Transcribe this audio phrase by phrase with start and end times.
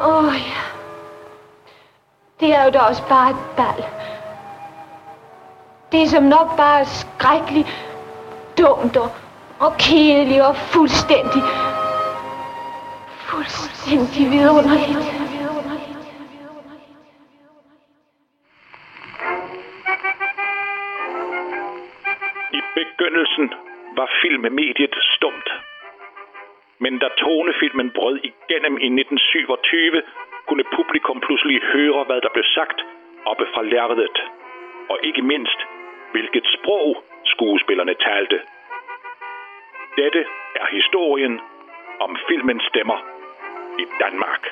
[0.00, 0.62] Åh oh, ja.
[2.40, 3.84] Det er jo da også bare et bal.
[5.92, 7.68] Det er som nok bare skrækkeligt,
[8.58, 9.10] dumt og,
[9.60, 11.42] og kedeligt og fuldstændig,
[13.30, 14.98] fuldstændig vidunderligt.
[22.52, 23.48] I begyndelsen
[23.96, 25.69] var filmmediet stumt.
[26.84, 30.02] Men da tonefilmen brød igennem i 1927,
[30.48, 32.78] kunne publikum pludselig høre, hvad der blev sagt
[33.30, 34.16] oppe fra lærredet.
[34.90, 35.60] Og ikke mindst,
[36.14, 36.88] hvilket sprog
[37.32, 38.38] skuespillerne talte.
[40.00, 40.22] Dette
[40.60, 41.34] er historien
[42.04, 42.98] om filmens stemmer
[43.82, 44.42] i Danmark.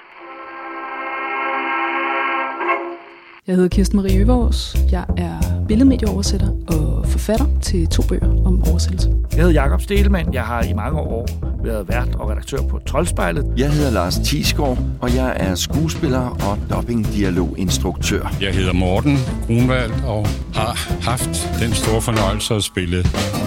[3.47, 4.61] Jeg hedder Kirsten Marie Øvårs.
[4.97, 5.35] Jeg er
[5.69, 6.98] billedmedieoversætter og
[7.29, 9.09] forfatter til to bøger om oversættelse.
[9.33, 10.35] Jeg hedder Jakob Stelmann.
[10.35, 11.29] Jeg har i mange år
[11.65, 13.45] været vært og redaktør på Troldspejlet.
[13.57, 18.35] Jeg hedder Lars Tisgaard, og jeg er skuespiller og dubbing-dialoginstruktør.
[18.41, 22.97] Jeg hedder Morten Grunwald og har haft den store fornøjelse at spille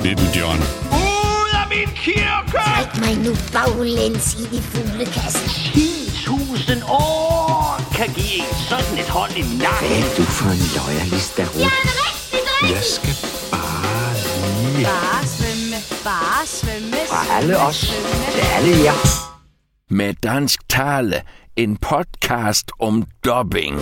[0.03, 0.59] Little John.
[0.91, 2.51] Ud af min kirke!
[2.51, 5.47] Træk mig nu baglæns i de fuglekassen.
[5.73, 9.87] 10.000 år kan give en sådan et hold i nakken.
[9.89, 12.75] Hvad er du for en loyalist, der Jeg er en rigtig dreng.
[12.75, 13.40] Jeg skal
[14.61, 14.85] lige...
[14.85, 16.97] Bare svømme, bare svømme.
[17.09, 17.79] Fra alle os
[18.33, 18.97] til alle jer.
[19.89, 21.21] Med dansk tale,
[21.55, 23.75] en podcast om dubbing.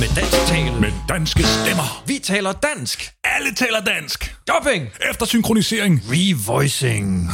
[0.00, 0.80] Med dansk tale.
[0.80, 2.02] Med danske stemmer.
[2.06, 3.10] Vi taler dansk.
[3.24, 4.36] Alle taler dansk.
[4.48, 4.88] Dubbing.
[5.10, 6.00] Efter synkronisering.
[6.04, 7.30] Revoicing.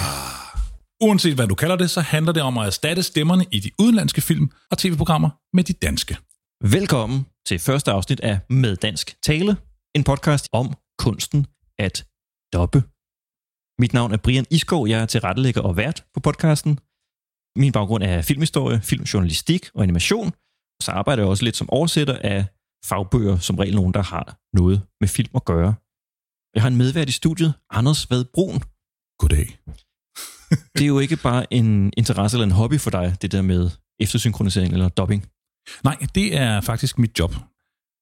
[1.01, 4.21] Uanset hvad du kalder det, så handler det om at erstatte stemmerne i de udenlandske
[4.21, 6.17] film og tv-programmer med de danske.
[6.63, 9.57] Velkommen til første afsnit af Med Dansk Tale,
[9.97, 10.67] en podcast om
[10.99, 11.47] kunsten
[11.79, 11.97] at
[12.53, 12.81] dobbe.
[13.83, 16.73] Mit navn er Brian Iskov, jeg er tilrettelægger og vært på podcasten.
[17.63, 20.31] Min baggrund er filmhistorie, filmjournalistik og animation.
[20.83, 22.47] Så arbejder jeg også lidt som oversætter af
[22.89, 24.25] fagbøger, som regel nogen, der har
[24.59, 25.75] noget med film at gøre.
[26.55, 28.61] Jeg har en medvært i studiet, Anders Vad Brun.
[29.21, 29.49] Goddag.
[30.77, 33.71] Det er jo ikke bare en interesse eller en hobby for dig, det der med
[34.01, 35.23] eftersynkronisering eller dubbing.
[35.85, 37.35] Nej, det er faktisk mit job.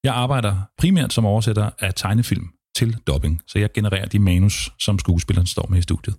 [0.05, 4.99] Jeg arbejder primært som oversætter af tegnefilm til dubbing, så jeg genererer de manus, som
[4.99, 6.17] skuespilleren står med i studiet.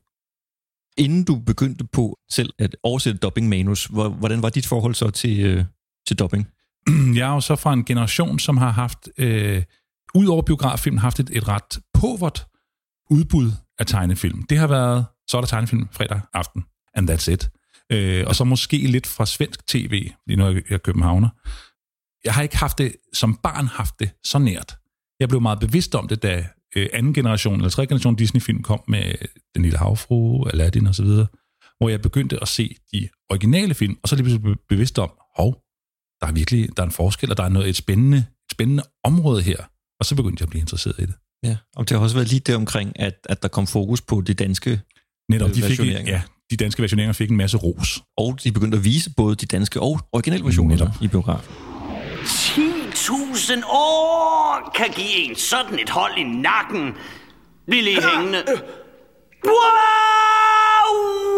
[0.98, 5.40] Inden du begyndte på selv at oversætte dubbing-manus, hvor- hvordan var dit forhold så til,
[5.46, 5.66] øh,
[6.08, 6.48] til dubbing?
[7.18, 9.64] Jeg er jo så fra en generation, som har haft, øh,
[10.16, 12.46] ud over biograffilm, haft et, et ret povert
[13.10, 14.44] udbud af tegnefilm.
[14.44, 17.50] Det har været, så er der tegnefilm fredag aften, and that's it.
[17.92, 21.30] Øh, og så måske lidt fra svensk tv, nu er jeg- er københavner.
[22.24, 24.78] Jeg har ikke haft det, som barn haft det så nært.
[25.20, 28.84] Jeg blev meget bevidst om det, da øh, anden generation eller tredje generation Disney-film kom
[28.88, 29.14] med
[29.56, 31.06] Den Lille Havfru, Aladdin osv.,
[31.78, 35.54] hvor jeg begyndte at se de originale film, og så lige blev bevidst om, hov,
[36.22, 38.84] der er virkelig der er en forskel, og der er noget, et, spændende, et spændende
[39.04, 39.58] område her.
[40.00, 41.14] Og så begyndte jeg at blive interesseret i det.
[41.44, 44.22] Ja, og det har også været lige det omkring, at, at der kom fokus på
[44.22, 44.82] de danske,
[45.30, 46.22] Netop, Øh, de, fik, ja,
[46.52, 48.02] de danske versioneringer fik en masse ros.
[48.18, 50.88] og de begyndte at vise både de danske og originale versioner Netop.
[51.02, 51.54] i biografen.
[52.24, 56.94] 10.000 år kan give en sådan et hold i nakken.
[57.68, 58.44] Bliv lige hængende.
[59.46, 60.90] Wow!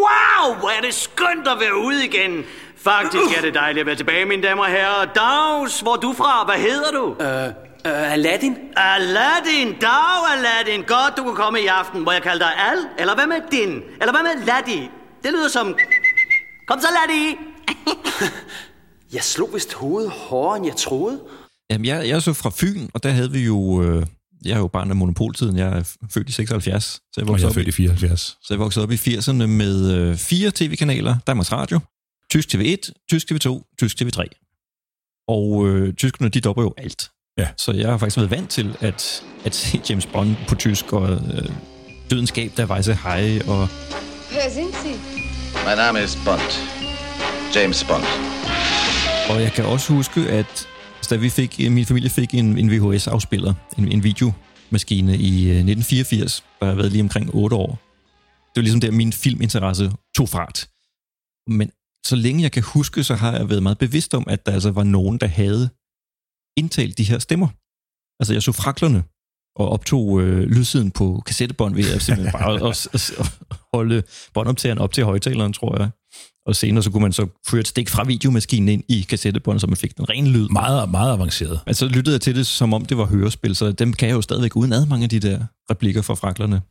[0.05, 0.55] Wow!
[0.59, 2.43] Hvor er det skønt at være ude igen.
[2.77, 5.05] Faktisk er det dejligt at være tilbage, mine damer og herrer.
[5.05, 6.45] Dags, hvor er du fra?
[6.45, 7.15] Hvad hedder du?
[7.23, 7.45] Øh,
[7.93, 8.57] øh, Aladdin?
[8.75, 10.83] Aladdin, dag Aladdin.
[10.83, 12.03] Godt, du kunne komme i aften.
[12.03, 12.77] Må jeg kalde dig Al?
[12.99, 13.81] Eller hvad med din?
[14.01, 14.89] Eller hvad med Laddi?
[15.23, 15.77] Det lyder som...
[16.67, 17.37] Kom så, Laddi!
[19.13, 21.19] Jeg slog vist hovedet hårdere, end jeg troede.
[21.69, 23.83] Jamen, jeg, jeg er så fra Fyn, og der havde vi jo...
[23.83, 24.05] Øh,
[24.45, 25.57] jeg er jo barn af monopoltiden.
[25.57, 28.37] Jeg er født i 76, så jeg Og voksede, jeg er født i i, 74.
[28.41, 31.17] så jeg voksede op i 80'erne med øh, fire tv-kanaler.
[31.27, 31.79] Danmarks Radio,
[32.31, 34.23] Tysk TV1, Tysk TV2, Tysk TV3.
[35.27, 37.11] Og øh, tyskerne, de dopper jo alt.
[37.37, 37.47] Ja.
[37.57, 41.11] Så jeg har faktisk været vant til at, at se James Bond på tysk, og
[41.11, 41.49] øh,
[42.11, 43.67] Dødens Skab, der Weisse Hej, og
[44.31, 44.73] Wer sind?
[45.69, 46.51] Mein Name ist Bond.
[47.55, 48.03] James Bond.
[49.29, 50.67] Og jeg kan også huske, at
[51.09, 55.55] da vi fik, øh, min familie fik en, en VHS-afspiller, en, en videomaskine i øh,
[55.55, 57.69] 1984, der har været lige omkring 8 år.
[58.49, 60.69] Det var ligesom der, min filminteresse tog fart.
[61.47, 61.71] Men
[62.05, 64.71] så længe jeg kan huske, så har jeg været meget bevidst om, at der altså
[64.71, 65.69] var nogen, der havde
[66.57, 67.47] indtalt de her stemmer.
[68.19, 69.03] Altså jeg så fraklerne
[69.59, 73.31] og optog øh, lydsiden på kassettebånd ved at simpelthen bare at, at, at
[73.73, 74.03] holde
[74.33, 75.89] båndoptageren op til højtaleren, tror jeg.
[76.45, 79.67] Og senere så kunne man så føre et stik fra videomaskinen ind i kassettebåndet, så
[79.67, 80.49] man fik den rene lyd.
[80.49, 81.59] Meget, meget avanceret.
[81.67, 84.21] Altså lyttede jeg til det, som om det var hørespil, så dem kan jeg jo
[84.21, 85.39] stadigvæk uden ad mange af de der
[85.71, 86.61] replikker fra fraklerne.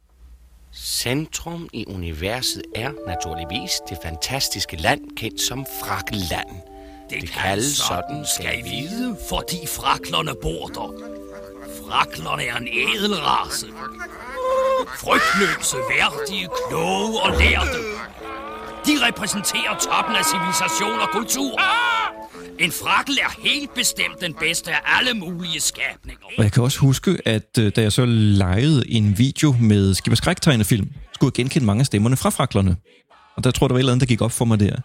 [0.75, 6.49] Centrum i universet er naturligvis det fantastiske land, kendt som Frakland.
[7.11, 11.18] Det, det kaldes sådan, skal I vide, fordi fraklerne bor der
[11.88, 13.67] oraklerne er en ædelrace.
[15.02, 17.79] Frygtløse, værdige, kloge og lærte.
[18.87, 21.61] De repræsenterer toppen af civilisation og kultur.
[22.58, 26.26] En frakkel er helt bestemt den bedste af alle mulige skabninger.
[26.38, 30.17] Og jeg kan også huske, at øh, da jeg så lejede en video med Skipper
[30.17, 32.76] Skræk-tegnefilm, skulle jeg genkende mange af stemmerne fra fraklerne.
[33.37, 34.76] Og der tror jeg, der var et eller andet, der gik op for mig der.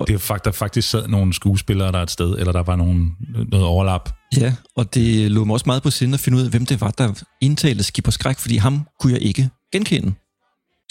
[0.00, 3.12] At det fakt, der faktisk sad nogle skuespillere der et sted, eller der var nogen,
[3.48, 4.10] noget overlap.
[4.36, 6.80] Ja, og det lå mig også meget på sinde at finde ud af, hvem det
[6.80, 10.14] var, der indtalte Skipper Skræk, fordi ham kunne jeg ikke genkende.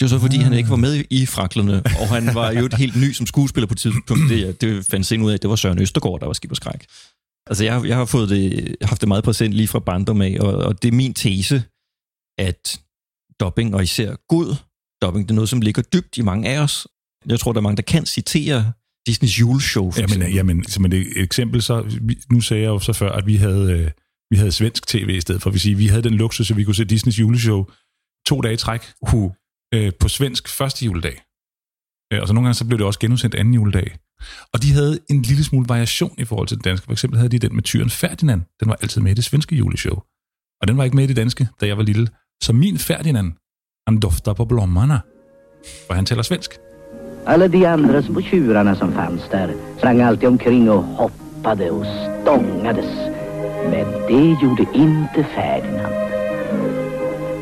[0.00, 3.12] var så, fordi han ikke var med i fraklerne, og han var jo helt ny
[3.12, 4.30] som skuespiller på tidspunkt.
[4.30, 6.86] Det, det fandt sig ud af, at det var Søren Østergaard, der var Skipper Skræk.
[7.46, 10.54] Altså, jeg, jeg har fået det, haft det meget præsent lige fra barndom af, og,
[10.54, 11.62] og det er min tese,
[12.38, 12.80] at
[13.40, 14.56] dubbing, og især god
[15.02, 16.86] dubbing, det er noget, som ligger dybt i mange af os.
[17.26, 18.72] Jeg tror, der er mange, der kan citere
[19.06, 19.90] Disneys juleshow.
[19.90, 20.34] For jamen, eksempel.
[20.34, 21.98] jamen, som et eksempel, så,
[22.32, 23.90] nu sagde jeg jo så før, at vi havde, øh,
[24.30, 25.50] vi havde svensk tv i stedet for.
[25.50, 27.64] Vi sige, vi havde den luksus, at vi kunne se Disneys juleshow
[28.26, 28.82] to dage i træk
[29.12, 29.30] uh.
[29.74, 31.16] øh, på svensk første juledag.
[32.12, 33.98] Øh, og så nogle gange så blev det også genudsendt anden juledag.
[34.52, 36.84] Og de havde en lille smule variation i forhold til den danske.
[36.84, 38.42] For eksempel havde de den med tyren Ferdinand.
[38.60, 39.96] Den var altid med i det svenske juleshow.
[40.60, 42.08] Og den var ikke med i det danske, da jeg var lille.
[42.42, 43.32] Så min Ferdinand,
[43.88, 45.00] han dofter på blommerne.
[45.86, 46.50] For han taler svensk.
[47.24, 52.90] Alla de andra små tjurarna som fanns där sprang alltid omkring och hoppade och stångades.
[53.70, 55.94] Men det gjorde inte Ferdinand.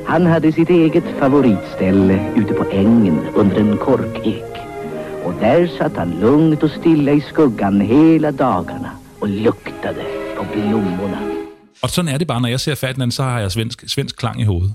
[0.07, 4.45] Han hade sitt eget favoritställe ute på ängen under en korkek.
[5.25, 10.05] Och där satt han lugnt och stilla i skuggan hela dagarna och luktade
[10.37, 11.19] på blommorna.
[11.83, 14.41] Og sådan er det bare, når jeg ser Ferdinand, så har jeg svensk, svensk klang
[14.41, 14.75] i hovedet.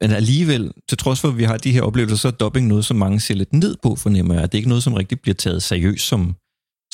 [0.00, 2.84] Men alligevel, til trods for, at vi har de her oplevelser, så er dubbing noget,
[2.84, 4.42] som mange ser lidt ned på, fornemmer jeg.
[4.42, 6.36] Det er ikke noget, som rigtig bliver taget seriøst som,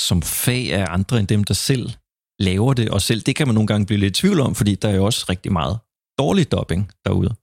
[0.00, 1.90] som fag af andre end dem, der selv
[2.38, 2.90] laver det.
[2.90, 4.96] Og selv det kan man nogle gange blive lidt i tvivl om, fordi der er
[4.96, 5.78] jo også rigtig meget
[6.18, 7.34] dårlig dubbing derude.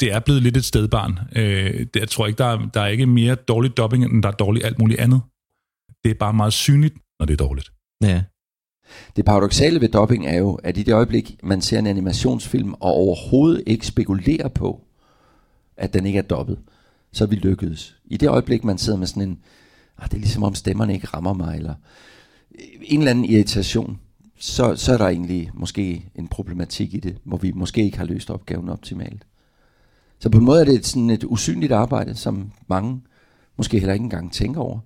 [0.00, 1.18] Det er blevet lidt et stedbarn.
[1.36, 4.28] Øh, det, jeg tror ikke, der er, der er ikke mere dårlig dubbing, end der
[4.28, 5.20] er dårligt alt muligt andet.
[6.04, 7.72] Det er bare meget synligt, når det er dårligt.
[8.02, 8.22] Ja.
[9.16, 12.92] Det paradoxale ved dubbing er jo, at i det øjeblik, man ser en animationsfilm og
[12.92, 14.83] overhovedet ikke spekulerer på,
[15.76, 16.58] at den ikke er dobbelt,
[17.12, 17.96] så er vi lykkedes.
[18.04, 19.38] I det øjeblik, man sidder med sådan en,
[19.98, 21.74] ah, det er ligesom om stemmerne ikke rammer mig, eller
[22.54, 23.98] øh, en eller anden irritation,
[24.38, 28.04] så, så er der egentlig måske en problematik i det, hvor vi måske ikke har
[28.04, 29.26] løst opgaven optimalt.
[30.18, 33.02] Så på en måde er det et, sådan et usynligt arbejde, som mange
[33.56, 34.78] måske heller ikke engang tænker over.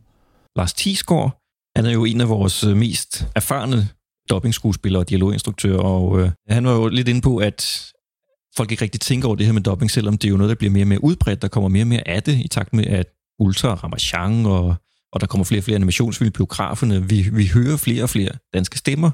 [0.56, 1.38] Lars Tisgaard,
[1.76, 3.88] han er jo en af vores øh, mest erfarne
[4.30, 7.92] dubbingskuespillere og dialoginstruktører, og øh, han var jo lidt inde på, at
[8.58, 10.54] folk ikke rigtig tænker over det her med dubbing, selvom det er jo noget, der
[10.54, 11.42] bliver mere og mere udbredt.
[11.42, 13.06] Der kommer mere og mere af det, i takt med, at
[13.38, 14.74] Ultra rammer genre, og,
[15.12, 17.08] og der kommer flere og flere animationsfilm biograferne.
[17.08, 19.10] Vi, vi hører flere og flere danske stemmer,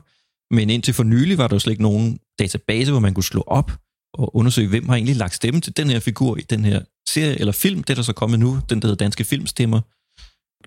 [0.55, 3.45] men indtil for nylig var der jo slet ikke nogen database, hvor man kunne slå
[3.47, 3.73] op
[4.15, 7.41] og undersøge, hvem har egentlig lagt stemme til den her figur i den her serie
[7.41, 7.83] eller film.
[7.83, 9.81] Det er der så kommet nu, den der hedder Danske Filmstemmer.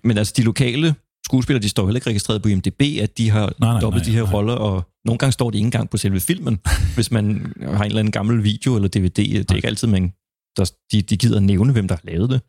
[0.06, 0.94] Men altså, de lokale
[1.28, 4.10] skuespillere, de står heller ikke registreret på IMDb, at de har Nej, nej, dobbelt nej,
[4.10, 4.32] de her nej.
[4.34, 6.58] roller, og nogle gange står de ikke engang på selve filmen,
[6.96, 9.10] hvis man har en eller anden gammel video eller DVD.
[9.10, 10.12] Det er ikke altid, man,
[10.56, 12.40] der, de, de gider nævne, hvem der har lavet det.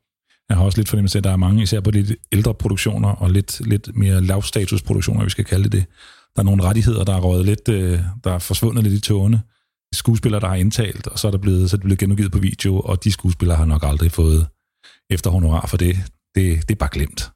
[0.49, 2.53] Jeg har også lidt fornemmelse af, at der er mange, især på de lidt ældre
[2.53, 5.85] produktioner, og lidt, lidt mere lavstatusproduktioner, vi skal kalde det.
[6.35, 9.41] Der er nogle rettigheder, der er røget lidt, øh, der er forsvundet lidt i tågene.
[9.93, 12.39] Skuespillere, der har indtalt, og så er, der blevet, så er det blevet genudgivet på
[12.39, 14.47] video, og de skuespillere har nok aldrig fået
[15.09, 15.95] efter honorar for det.
[16.35, 17.31] Det, det er bare glemt.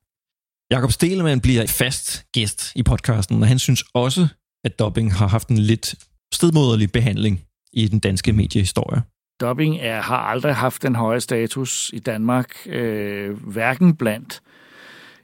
[0.71, 4.27] Jakob Stelemann bliver fast gæst i podcasten, og han synes også,
[4.65, 5.95] at dubbing har haft en lidt
[6.33, 7.41] stedmoderlig behandling
[7.73, 9.01] i den danske mediehistorie.
[9.41, 14.41] Dubbing er, har aldrig haft den høje status i Danmark, øh, hverken blandt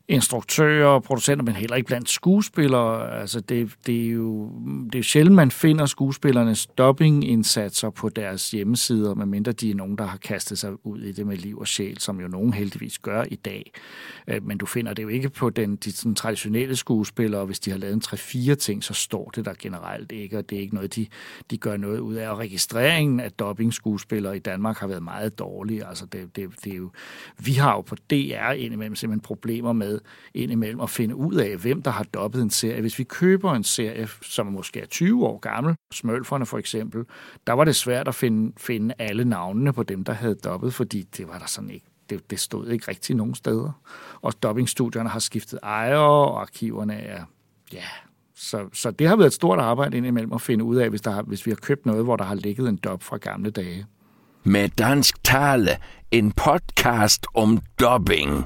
[0.09, 3.19] instruktører og producenter, men heller ikke blandt skuespillere.
[3.19, 4.51] Altså det, det, er jo,
[4.93, 10.05] det er sjældent, man finder skuespillernes dubbingindsatser på deres hjemmesider, medmindre de er nogen, der
[10.05, 13.23] har kastet sig ud i det med liv og sjæl, som jo nogen heldigvis gør
[13.31, 13.71] i dag.
[14.27, 17.45] Øh, men du finder det jo ikke på den, de sådan, traditionelle skuespillere.
[17.45, 20.57] Hvis de har lavet en 3-4 ting, så står det der generelt ikke, og det
[20.57, 21.07] er ikke noget, de,
[21.51, 22.29] de gør noget ud af.
[22.29, 25.87] Og registreringen af dubbing-skuespillere i Danmark har været meget dårlig.
[25.87, 26.91] Altså det, det, det er jo,
[27.37, 29.98] vi har jo på DR indimellem simpelthen problemer med
[30.33, 32.81] indimellem at finde ud af, hvem der har dobbet en serie.
[32.81, 37.05] Hvis vi køber en serie, som måske er 20 år gammel, Smølferne for eksempel,
[37.47, 41.01] der var det svært at finde, finde alle navnene på dem, der havde dobbet, fordi
[41.01, 43.71] det var der sådan ikke det, det stod ikke rigtig nogen steder.
[44.21, 47.23] Og dobbingstudierne har skiftet ejere, og arkiverne er,
[47.73, 47.83] ja,
[48.35, 51.11] så, så det har været et stort arbejde indimellem at finde ud af, hvis, der
[51.11, 53.85] har, hvis vi har købt noget, hvor der har ligget en dob fra gamle dage.
[54.43, 55.69] med dansk tale,
[56.11, 58.45] en podcast om dobbing.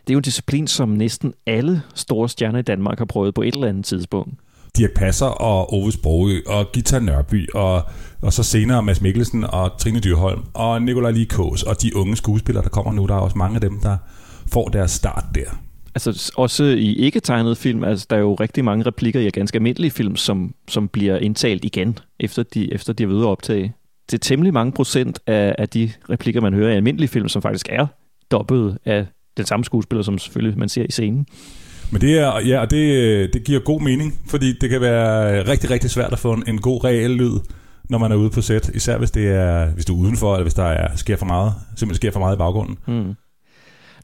[0.00, 3.42] Det er jo en disciplin, som næsten alle store stjerner i Danmark har prøvet på
[3.42, 4.34] et eller andet tidspunkt.
[4.76, 7.82] Dirk Passer og Ove Sprogø og Gita Nørby og,
[8.22, 12.64] og så senere Mads Mikkelsen og Trine Dyrholm og Nikolaj Likås og de unge skuespillere,
[12.64, 13.06] der kommer nu.
[13.06, 13.96] Der er også mange af dem, der
[14.46, 15.60] får deres start der.
[15.94, 19.90] Altså også i ikke-tegnede film, altså der er jo rigtig mange replikker i ganske almindelige
[19.90, 23.74] film, som, som bliver indtalt igen, efter de, efter de er ved at optage.
[24.10, 27.42] Det er temmelig mange procent af, af de replikker, man hører i almindelige film, som
[27.42, 27.86] faktisk er
[28.30, 29.06] dobbelt af
[29.40, 31.26] den samme skuespiller, som selvfølgelig man ser i scenen.
[31.92, 35.70] Men det er, ja, og det, det giver god mening, fordi det kan være rigtig,
[35.70, 37.38] rigtig svært at få en, en god reel lyd,
[37.88, 38.70] når man er ude på set.
[38.74, 41.52] Især hvis, det er, hvis du er udenfor, eller hvis der er, sker for meget,
[41.76, 42.78] simpelthen sker for meget i baggrunden.
[42.86, 43.14] Hmm.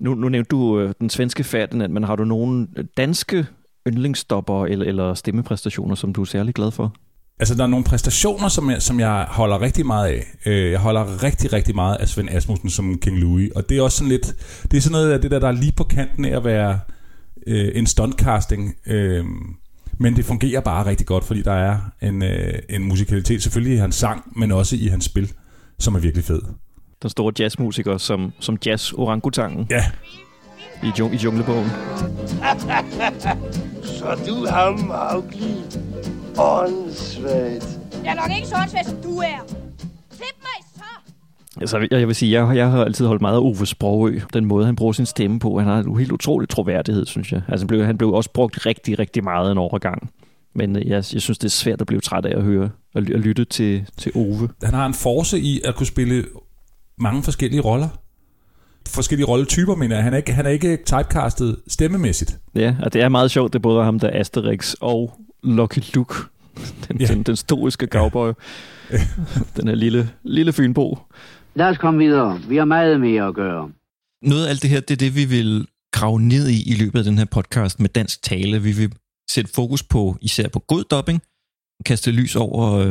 [0.00, 2.66] Nu, nu nævnte du øh, den svenske Ferdinand, men har du nogle
[2.96, 3.46] danske
[3.88, 6.94] yndlingsstopper eller, eller stemmepræstationer, som du er særlig glad for?
[7.38, 10.24] Altså, der er nogle præstationer, som jeg, som jeg holder rigtig meget af.
[10.46, 13.50] Øh, jeg holder rigtig, rigtig meget af Svend Asmussen som King Louis.
[13.56, 14.34] Og det er også sådan lidt...
[14.70, 16.80] Det er sådan noget af det der, der er lige på kanten af at være
[17.46, 18.74] øh, en stuntcasting.
[18.86, 19.24] Øh,
[19.98, 23.78] men det fungerer bare rigtig godt, fordi der er en, øh, en musikalitet, selvfølgelig i
[23.78, 25.32] hans sang, men også i hans spil,
[25.78, 26.42] som er virkelig fed.
[27.02, 29.66] Den store jazzmusiker som, som jazz-orangutangen.
[29.70, 29.84] Ja.
[30.82, 31.68] I, jung, i junglebogen.
[33.82, 35.54] Så du ham, Mowgli.
[36.38, 37.80] Åndssvagt.
[38.04, 39.44] Jeg er nok ikke så åndssvagt, som du er.
[40.10, 41.12] Klip mig så!
[41.60, 44.20] Altså, jeg, jeg vil sige, jeg, jeg har altid holdt meget af Ove Sprogø.
[44.32, 45.58] Den måde, han bruger sin stemme på.
[45.58, 47.42] Han har en helt utrolig troværdighed, synes jeg.
[47.48, 50.10] Altså, han blev, han blev også brugt rigtig, rigtig meget en overgang.
[50.54, 52.98] Men øh, jeg, jeg synes, det er svært at blive træt af at høre og
[53.00, 54.48] at lytte til, til Ove.
[54.62, 56.24] Han har en force i at kunne spille
[56.98, 57.88] mange forskellige roller.
[58.88, 60.04] Forskellige rolletyper, mener jeg.
[60.04, 62.38] Han er ikke, han er ikke typecastet stemmemæssigt.
[62.54, 65.94] Ja, og det er meget sjovt, det er både ham, der er Asterix og Lucky
[65.94, 66.14] Luke.
[66.88, 67.06] Den, ja.
[67.06, 68.32] den, den stoiske cowboy.
[68.90, 68.96] Ja.
[69.56, 70.98] den her lille, lille fynbo.
[71.54, 72.40] Lad os komme videre.
[72.48, 73.70] Vi har meget mere at gøre.
[74.22, 76.98] Noget af alt det her, det er det, vi vil grave ned i i løbet
[76.98, 78.62] af den her podcast med dansk tale.
[78.62, 78.92] Vi vil
[79.30, 81.22] sætte fokus på især på god dubbing,
[81.86, 82.86] kaste lys over, øh,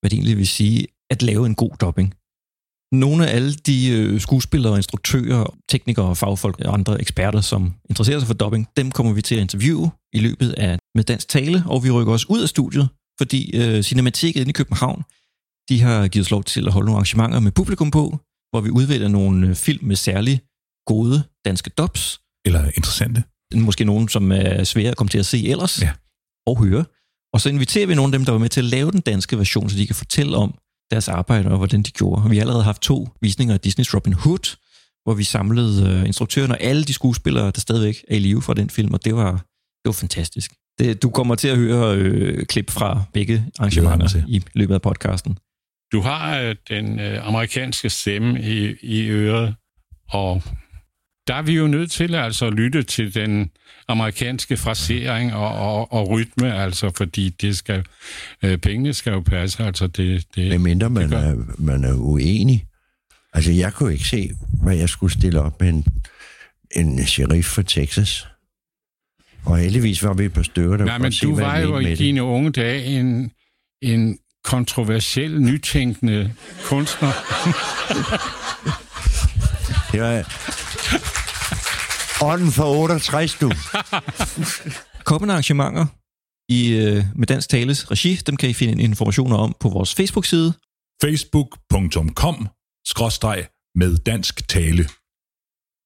[0.00, 2.14] hvad det egentlig vil sige, at lave en god dubbing.
[2.92, 8.26] Nogle af alle de øh, skuespillere, instruktører, teknikere, fagfolk og andre eksperter, som interesserer sig
[8.26, 11.84] for dubbing, dem kommer vi til at interviewe i løbet af med dansk tale, og
[11.84, 12.88] vi rykker også ud af studiet,
[13.18, 15.02] fordi øh, Cinematikket inde i København,
[15.68, 18.18] de har givet os lov til at holde nogle arrangementer med publikum på,
[18.50, 20.40] hvor vi udvælger nogle øh, film med særlig
[20.86, 22.20] gode danske dubs.
[22.46, 23.22] Eller interessante.
[23.54, 25.92] Måske nogen, som er svære at komme til at se ellers, ja.
[26.46, 26.84] og høre.
[27.32, 29.38] Og så inviterer vi nogle af dem, der var med til at lave den danske
[29.38, 30.58] version, så de kan fortælle om
[30.90, 32.22] deres arbejde og hvordan de gjorde.
[32.22, 34.56] Og vi har allerede haft to visninger af Disneys Robin Hood,
[35.04, 38.54] hvor vi samlede øh, instruktøren og alle de skuespillere, der stadigvæk er i live fra
[38.54, 39.32] den film, og det var,
[39.82, 40.52] det var fantastisk.
[40.78, 45.38] Det, du kommer til at høre øh, klip fra begge arrangementer i løbet af podcasten.
[45.92, 49.54] Du har øh, den øh, amerikanske stemme i, i øret,
[50.08, 50.42] og
[51.26, 53.50] der er vi jo nødt til altså at lytte til den
[53.88, 57.84] amerikanske frasering og, og, og rytme, altså fordi det skal,
[58.42, 59.64] øh, pengene skal jo passe.
[59.64, 62.66] Altså det, det, Men mindre man, det er, man er uenig.
[63.32, 64.30] Altså jeg kunne ikke se,
[64.62, 65.84] hvad jeg skulle stille op med en,
[66.76, 68.26] en sheriff fra Texas.
[69.46, 71.94] Og heldigvis var vi et par stykker, der Nej, men se, du var jo i
[71.94, 73.30] dine unge dage en,
[73.82, 76.34] en kontroversiel, nytænkende
[76.64, 77.12] kunstner.
[79.92, 80.24] Det var
[82.24, 83.52] ånden for 68, du.
[85.04, 85.86] Kommende arrangementer
[86.48, 90.52] i, øh, med Dansk Tales regi, dem kan I finde informationer om på vores Facebook-side.
[91.02, 92.48] facebook.com
[92.86, 94.88] skråstreg med dansk tale.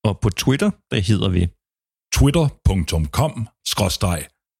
[0.04, 1.48] Og på Twitter, der hedder vi
[2.14, 3.48] twitter.com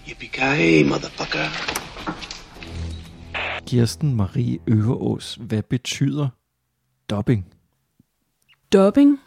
[0.08, 1.46] Yippee motherfucker.
[3.66, 6.28] Kirsten Marie Øverås, hvad betyder
[7.10, 7.53] dubbing?
[8.74, 9.20] Dubbing,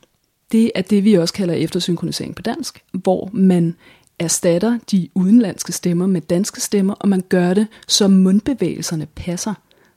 [0.51, 3.75] det er det, vi også kalder eftersynkronisering på dansk, hvor man
[4.19, 9.53] erstatter de udenlandske stemmer med danske stemmer, og man gør det, så mundbevægelserne passer.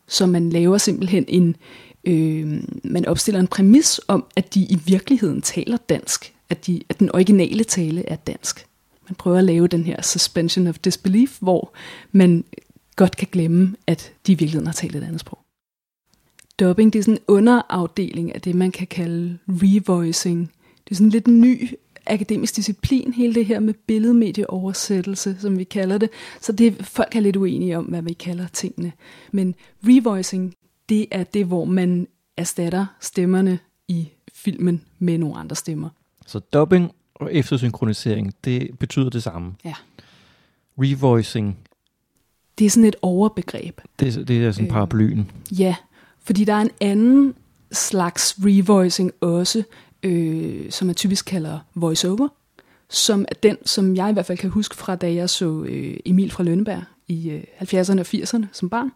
[0.08, 1.56] Så man laver simpelthen en,
[2.04, 6.98] øh, man opstiller en præmis om, at de i virkeligheden taler dansk, at, de, at
[6.98, 8.66] den originale tale er dansk.
[9.08, 11.72] Man prøver at lave den her suspension of disbelief, hvor
[12.12, 12.44] man
[12.96, 15.38] godt kan glemme, at de i virkeligheden har talt et andet sprog.
[16.60, 20.52] Dubbing, det er sådan en underafdeling af det, man kan kalde revoicing.
[20.84, 21.70] Det er sådan lidt en ny
[22.06, 26.08] akademisk disciplin, hele det her med billedmedieoversættelse, som vi kalder det.
[26.40, 28.92] Så det folk er lidt uenige om, hvad vi kalder tingene.
[29.32, 30.54] Men revoicing,
[30.88, 35.88] det er det, hvor man erstatter stemmerne i filmen med nogle andre stemmer.
[36.26, 39.52] Så dubbing og eftersynkronisering, det betyder det samme.
[39.64, 39.74] Ja.
[40.78, 41.58] Revoicing,
[42.58, 43.80] Det er sådan et overbegreb.
[44.00, 44.72] det, det er sådan Øh.
[44.72, 45.30] paraplyen.
[45.58, 45.74] Ja,
[46.24, 47.34] fordi der er en anden
[47.72, 49.62] slags revoicing også,
[50.02, 52.28] øh, som man typisk kalder voiceover,
[52.88, 55.96] som er den, som jeg i hvert fald kan huske fra, da jeg så øh,
[56.04, 58.90] Emil fra Lønneberg i øh, 70'erne og 80'erne som barn,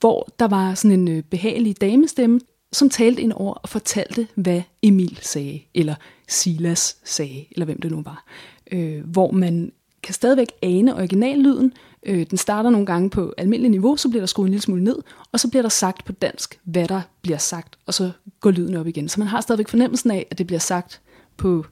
[0.00, 2.40] hvor der var sådan en øh, behagelig damestemme,
[2.72, 5.94] som talte ind over og fortalte, hvad Emil sagde, eller
[6.28, 8.24] Silas sagde, eller hvem det nu var.
[8.72, 11.72] Øh, hvor man kan stadigvæk ane originallyden.
[12.06, 14.84] Øh, den starter nogle gange på almindelig niveau, så bliver der skruet en lille smule
[14.84, 14.96] ned,
[15.34, 18.10] og så bliver der sagt på dansk, hvad der bliver sagt, og så
[18.40, 19.08] går lyden op igen.
[19.08, 21.00] Så man har stadigvæk fornemmelsen af, at det bliver sagt
[21.36, 21.66] på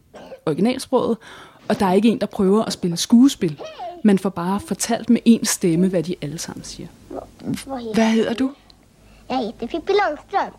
[0.46, 1.16] originalsproget,
[1.68, 3.60] og der er ikke en, der prøver at spille skuespil.
[4.04, 6.88] Man får bare fortalt med én stemme, hvad de alle sammen siger.
[7.94, 8.50] Hvad hedder du?
[9.30, 10.52] Jeg heter Pippi Langstrøm.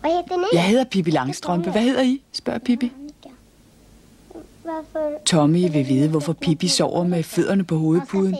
[0.00, 0.46] Hvad heter ni?
[0.52, 1.70] Jeg hedder Pippi Langstrømpe.
[1.70, 2.22] Hvad hedder I?
[2.32, 2.92] spørger Pippi.
[5.26, 8.36] Tommy vil vide, hvorfor Pippi sover med fødderne på hovedpuden.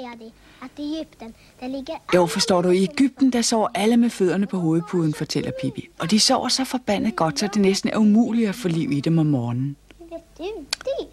[1.63, 5.89] Ligger Jo, forstår du, i Ægypten, der sover alle med fødderne på hovedpuden, fortæller Pippi.
[5.99, 9.01] Og de sover så forbandet godt, så det næsten er umuligt at få liv i
[9.01, 9.77] dem om morgenen.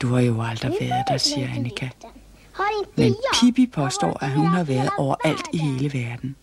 [0.02, 1.90] du har jo aldrig været der, siger Annika.
[2.96, 3.16] Men?
[3.34, 6.36] Pippi påstår, at hun har været overalt i hele verden.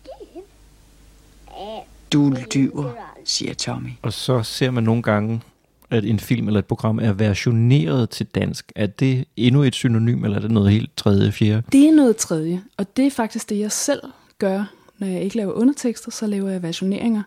[2.13, 2.91] Du lyver,
[3.25, 3.89] siger Tommy.
[4.01, 5.41] Og så ser man nogle gange,
[5.89, 8.71] at en film eller et program er versioneret til dansk.
[8.75, 11.63] Er det endnu et synonym, eller er det noget helt tredje, fjerde?
[11.71, 14.01] Det er noget tredje, og det er faktisk det, jeg selv
[14.39, 17.23] gør, når jeg ikke laver undertekster, så laver jeg versioneringer.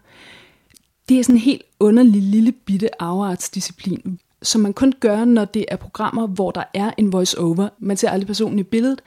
[1.08, 5.64] Det er sådan en helt underlig lille bitte afartsdisciplin, som man kun gør, når det
[5.68, 7.68] er programmer, hvor der er en voice-over.
[7.78, 9.00] Man ser aldrig personen i billedet.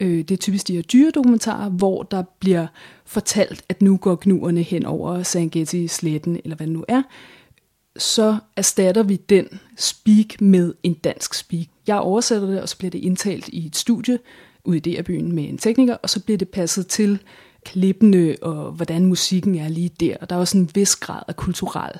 [0.00, 2.66] Øh, Det er typisk de her dyredokumentarer, hvor der bliver
[3.04, 7.02] fortalt, at nu går gnuerne hen over Serengeti-sletten, eller hvad det nu er.
[7.96, 11.66] Så erstatter vi den speak med en dansk speak.
[11.86, 14.18] Jeg oversætter det, og så bliver det indtalt i et studie
[14.64, 17.18] ude i DR-byen med en tekniker, og så bliver det passet til
[17.64, 20.16] klippene og hvordan musikken er lige der.
[20.20, 21.92] Og der er også en vis grad af kulturel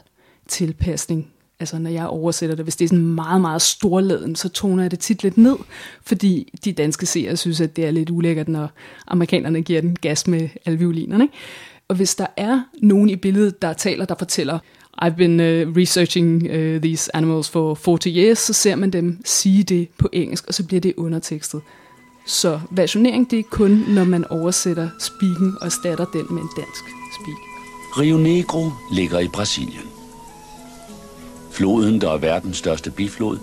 [0.49, 1.33] tilpasning.
[1.61, 4.91] Altså når jeg oversætter det, hvis det er sådan meget, meget storladen, så toner jeg
[4.91, 5.57] det tit lidt ned,
[6.03, 8.71] fordi de danske seere synes, at det er lidt ulækkert, når
[9.07, 11.25] amerikanerne giver den gas med alle violinerne.
[11.25, 11.35] Ikke?
[11.89, 14.59] Og hvis der er nogen i billedet, der taler, der fortæller,
[15.03, 19.63] I've been uh, researching uh, these animals for 40 years, så ser man dem sige
[19.63, 21.61] det på engelsk, og så bliver det undertekstet.
[22.27, 26.85] Så versionering, det er kun, når man oversætter speaken og erstatter den med en dansk
[27.21, 27.39] speak.
[27.99, 29.91] Rio Negro ligger i Brasilien.
[31.51, 33.39] Floden, der er verdens største biflod,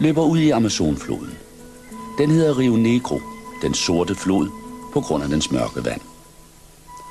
[0.00, 1.38] løber ud i Amazonfloden.
[2.18, 3.20] Den hedder Rio Negro,
[3.62, 4.48] den sorte flod,
[4.92, 6.00] på grund af dens mørke vand.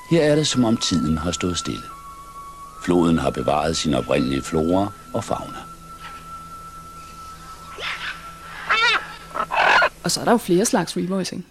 [0.09, 2.00] Her er det, som om tiden har stået stille.
[2.81, 5.57] Floden har bevaret sin oprindelige flora og fauna.
[10.03, 11.45] Og så er der jo flere slags revoicing.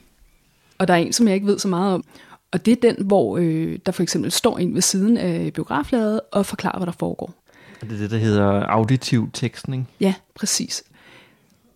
[0.79, 2.05] Og der er en, som jeg ikke ved så meget om.
[2.53, 6.21] Og det er den, hvor øh, der for eksempel står en ved siden af biografladet
[6.33, 7.35] og forklarer, hvad der foregår.
[7.81, 9.89] Er det det, der hedder auditiv tekstning?
[10.01, 10.83] Ja, præcis.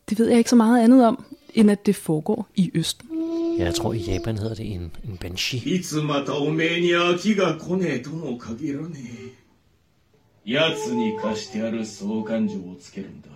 [0.08, 3.08] Det ved jeg ikke så meget andet om, end at det foregår i Østen.
[3.58, 5.60] Jeg tror, i Japan hedder det en, en banshee.
[10.45, 13.29] 奴に貸してある相関状をつけるんだ。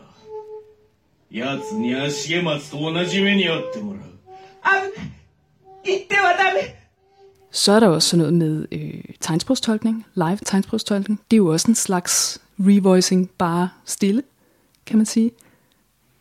[1.31, 4.13] 奴には重松と同じ目にあってもらう。
[5.83, 6.79] 言ってはダメ
[7.51, 11.21] Så er der også sådan noget med øh, tegnsprogstolkning, live tegnsprogstolkning.
[11.31, 14.23] Det er jo også en slags revoicing, bare stille,
[14.85, 15.31] kan man sige.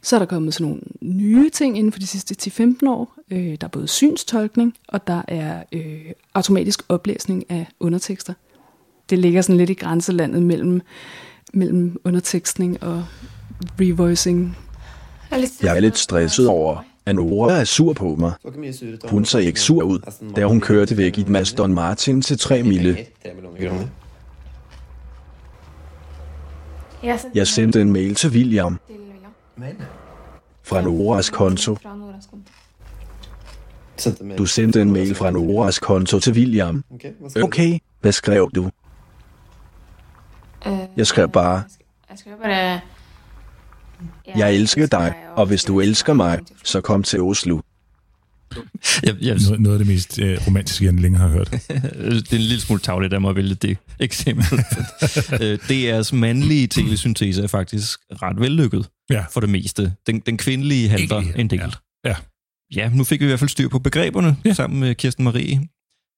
[0.02, 2.36] Så er der kommet sådan nogle nye ting inden for de sidste
[2.84, 3.14] 10-15 år.
[3.30, 8.34] Øh, der er både synstolkning, og der er øh, automatisk oplæsning af undertekster.
[9.09, 10.81] det ligger sådan lidt i grænselandet mellem,
[11.53, 13.05] mellem undertekstning og
[13.81, 14.57] revoicing.
[15.61, 18.31] Jeg er lidt stresset over, at Nora er sur på mig.
[19.09, 19.99] Hun ser ikke sur ud,
[20.35, 22.97] da hun kørte væk i et Aston Martin til 3 mille.
[27.35, 28.79] Jeg sendte en mail til William
[30.63, 31.77] fra Noras konto.
[34.37, 36.83] Du sendte en mail fra Noras konto til William.
[37.43, 38.69] Okay, hvad skrev du?
[40.97, 41.63] Jeg skrev bare,
[42.09, 42.79] Jeg skrev bare...
[44.37, 47.59] jeg elsker dig, og hvis du elsker mig, så kom til Oslo.
[49.03, 51.51] Jeg, jeg, Noget, noget af det mest øh, romantiske, jeg længe har hørt.
[51.51, 54.45] det er en lille smule tavligt af mig at vælge det eksempel.
[55.41, 59.25] Øh, DR's mandlige telesyntese er faktisk ret vellykket ja.
[59.31, 59.93] for det meste.
[60.07, 61.75] Den, den kvindelige halter en del.
[62.05, 62.15] Ja.
[62.75, 64.53] ja, nu fik vi i hvert fald styr på begreberne ja.
[64.53, 65.67] sammen med Kirsten Marie.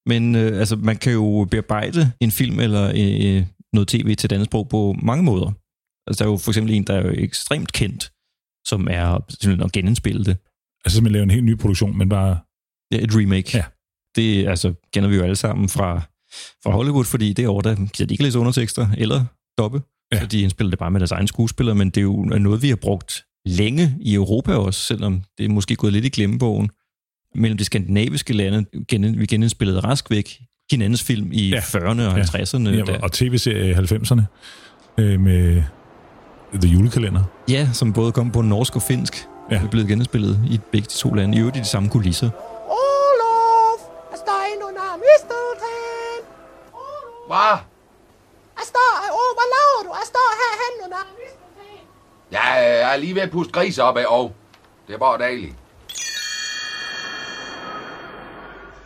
[0.05, 4.45] Men øh, altså, man kan jo bearbejde en film eller øh, noget tv til andet
[4.45, 5.51] sprog på mange måder.
[6.07, 8.11] Altså, der er jo for eksempel en, der er jo ekstremt kendt,
[8.65, 10.37] som er simpelthen at genindspille det.
[10.85, 12.39] Altså, man laver en helt ny produktion, men bare...
[12.91, 13.57] Ja, et remake.
[13.57, 13.63] Ja.
[14.15, 16.01] Det altså, kender vi jo alle sammen fra,
[16.63, 19.25] fra Hollywood, fordi det år, der giver de ikke læse undertekster eller
[19.57, 19.81] doppe.
[20.13, 20.19] Ja.
[20.19, 22.69] Så de indspiller det bare med deres egne skuespillere, men det er jo noget, vi
[22.69, 26.69] har brugt længe i Europa også, selvom det er måske gået lidt i glemmebogen.
[27.35, 28.65] Mellem de skandinaviske lande,
[29.17, 31.59] vi genindspillede rask væk hinandens film i ja.
[31.59, 32.69] 40'erne og 50'erne.
[32.69, 34.21] Ja, og tv-serie i 90'erne
[34.97, 35.63] øh, med
[36.53, 37.23] The Julekalender.
[37.49, 39.27] Ja, som både kom på norsk og finsk.
[39.51, 39.55] Ja.
[39.55, 41.37] Er blevet genindspillet i begge de to lande.
[41.37, 42.29] I øvrigt i de samme kulisser.
[42.65, 43.81] Olof!
[44.11, 46.21] Jeg står inde under misteltræen.
[47.27, 47.55] Hvad?
[48.59, 48.89] Jeg står...
[49.11, 49.91] Åh, oh, hvad laver du?
[50.01, 51.85] Jeg står her hen under misteltræen.
[52.31, 52.45] Ja,
[52.85, 54.35] jeg er lige ved at puste gris op af, og
[54.87, 55.55] det er bare dejligt.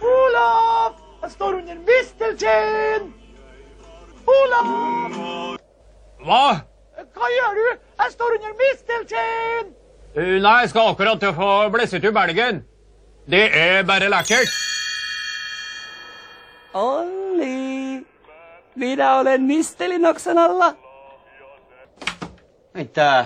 [0.01, 1.02] Olof!
[1.23, 3.13] Jeg står under misteltræen.
[4.27, 4.71] Olof!
[6.25, 6.47] Hva?
[7.15, 7.67] Hva gjør du?
[8.01, 9.69] Jeg står under misteltræen.
[10.17, 12.59] Uh, nei, jeg skal akkurat til å få blesset ut belgen.
[13.31, 14.51] Det er bare lekkert.
[16.73, 18.03] Olli,
[18.75, 20.73] minä olen Misteli Noksanalla.
[22.73, 23.25] Mitä?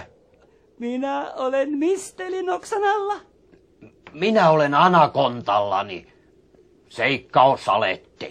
[0.79, 3.17] Minä olen Misteli Noksanalla.
[4.13, 6.16] Minä olen Anakontallani.
[6.89, 8.25] Seikkaussaletti.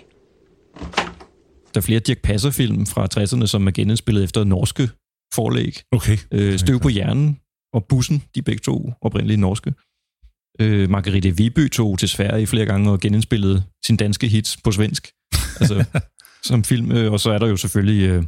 [1.75, 4.89] Der er flere Dirk Passer-film fra 60'erne, som er genindspillet efter norske
[5.35, 5.81] forlæg.
[5.93, 6.19] Okay.
[6.33, 7.41] Øh, Støv på hjernen
[7.73, 9.75] og Bussen, de er begge to oprindeligt norske.
[10.61, 15.13] Øh, Margrethe Viby tog til Sverige flere gange og genindspillede sin danske hits på svensk.
[15.61, 15.85] Altså,
[16.43, 16.93] som film.
[16.93, 18.25] Øh, og så er der jo selvfølgelig øh,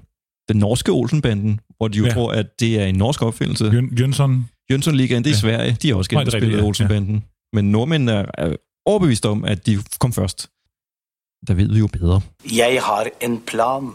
[0.48, 2.10] den norske Olsenbanden, hvor de jo Ja.
[2.10, 3.64] tror, at det er en norsk opfindelse.
[3.64, 4.48] Jøn, Jønsson.
[4.70, 5.38] Jønsson Ligaen, det er Ja.
[5.40, 5.76] Sverige.
[5.82, 6.62] De har også rigtigt, ja.
[6.62, 7.14] Olsenbanden.
[7.14, 7.20] Ja.
[7.52, 8.56] Men nordmændene er, er
[8.88, 10.51] overbevist om, at de kom først.
[11.46, 12.20] Der ved vi jo bedre.
[12.57, 13.92] Jeg har en plan.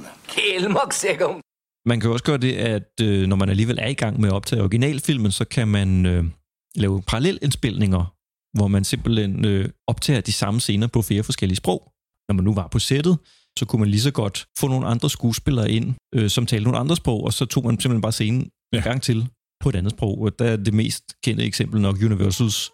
[1.86, 4.30] Man kan jo også gøre det, at øh, når man alligevel er i gang med
[4.30, 6.24] at optage originalfilmen, så kan man øh,
[6.76, 8.14] lave parallelindspilninger,
[8.58, 11.92] hvor man simpelthen øh, optager de samme scener på flere forskellige sprog.
[12.30, 13.18] Når man nu var på sættet,
[13.60, 16.80] så kunne man lige så godt få nogle andre skuespillere ind, øh, som talte nogle
[16.80, 18.78] andre sprog, og så tog man simpelthen bare scenen ja.
[18.78, 19.28] en gang til
[19.60, 20.22] på et andet sprog.
[20.22, 22.72] Og der er det mest kendte eksempel nok Universals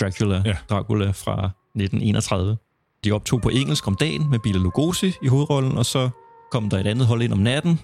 [0.00, 0.56] Dracula, ja.
[0.70, 2.56] Dracula fra 1931.
[3.04, 6.10] De optog på engelsk om dagen med Bela Lugosi i hovedrollen, og så
[6.52, 7.80] kom der et andet hold ind om natten,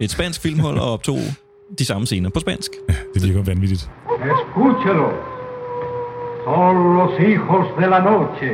[0.00, 1.18] et spansk filmhold, og optog
[1.78, 2.70] de samme scener på spansk.
[2.88, 3.90] Ja, det virker vanvittigt.
[4.32, 5.08] Escúchelo.
[6.44, 8.50] Son los hijos de la noche.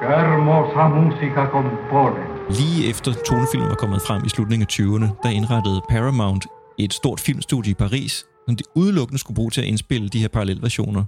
[0.00, 2.26] Qué hermosa música componen.
[2.50, 6.46] Lige efter tonefilmen var kommet frem i slutningen af 20'erne, der indrettede Paramount
[6.78, 10.28] et stort filmstudie i Paris, som de udelukkende skulle bruge til at indspille de her
[10.28, 11.04] parallelversioner.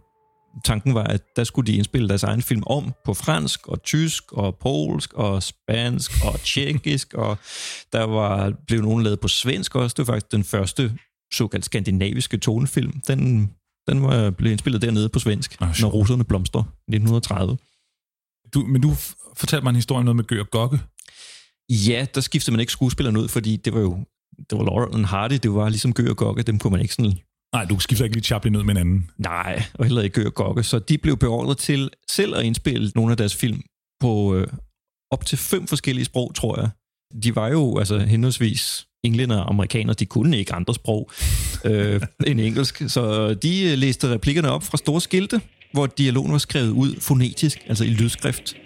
[0.65, 4.33] Tanken var, at der skulle de indspille deres egen film om på fransk og tysk
[4.33, 7.39] og polsk og spansk og tjekkisk, og
[7.93, 9.95] der var blev nogen lavet på svensk også.
[9.95, 10.99] Det var faktisk den første
[11.33, 13.01] såkaldt skandinaviske tonefilm.
[13.09, 13.51] Den,
[13.89, 17.59] den var blevet indspillet dernede på svensk, Ah, når russerne blomster 1930.
[18.55, 18.95] Du, men du
[19.37, 20.81] fortalte mig en historie om noget med Gør Gokke.
[21.71, 24.05] Ja, der skiftede man ikke skuespillerne ud, fordi det var jo
[24.51, 26.95] det var Laurel and Hardy, det var ligesom Gør og Gokke, dem kunne man ikke
[26.95, 27.19] sådan...
[27.53, 29.11] Nej, du skifter ikke lige Chaplin ud med en anden.
[29.19, 33.11] Nej, og heller ikke Gør Gokke, så de blev beordret til selv at indspille nogle
[33.11, 33.63] af deres film
[34.01, 34.47] på øh,
[35.11, 36.71] op til fem forskellige sprog, tror jeg.
[37.23, 41.11] De var jo altså henholdsvis englænder og amerikanere, de kunne ikke andre sprog
[41.65, 45.41] øh, end engelsk, så de øh, læste replikkerne op fra store skilte,
[45.73, 48.57] hvor dialogen var skrevet ud fonetisk, altså i lydskrift.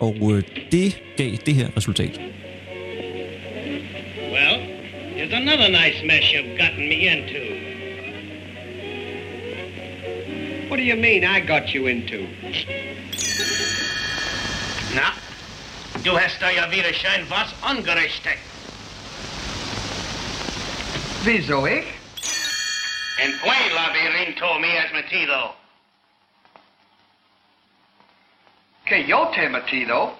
[0.00, 2.20] Og øh, det gav det her resultat.
[4.34, 4.56] Well,
[5.16, 7.61] here's another nice mess you've gotten me into.
[10.72, 12.18] What do you mean I got you into?
[14.94, 15.08] Nå,
[16.04, 18.38] Du hast da ja wieder schön was angerichtet.
[21.24, 21.86] Wieso ikke?
[23.24, 25.40] En buen labyrinto mi es metido.
[28.86, 30.10] Que yo te metido?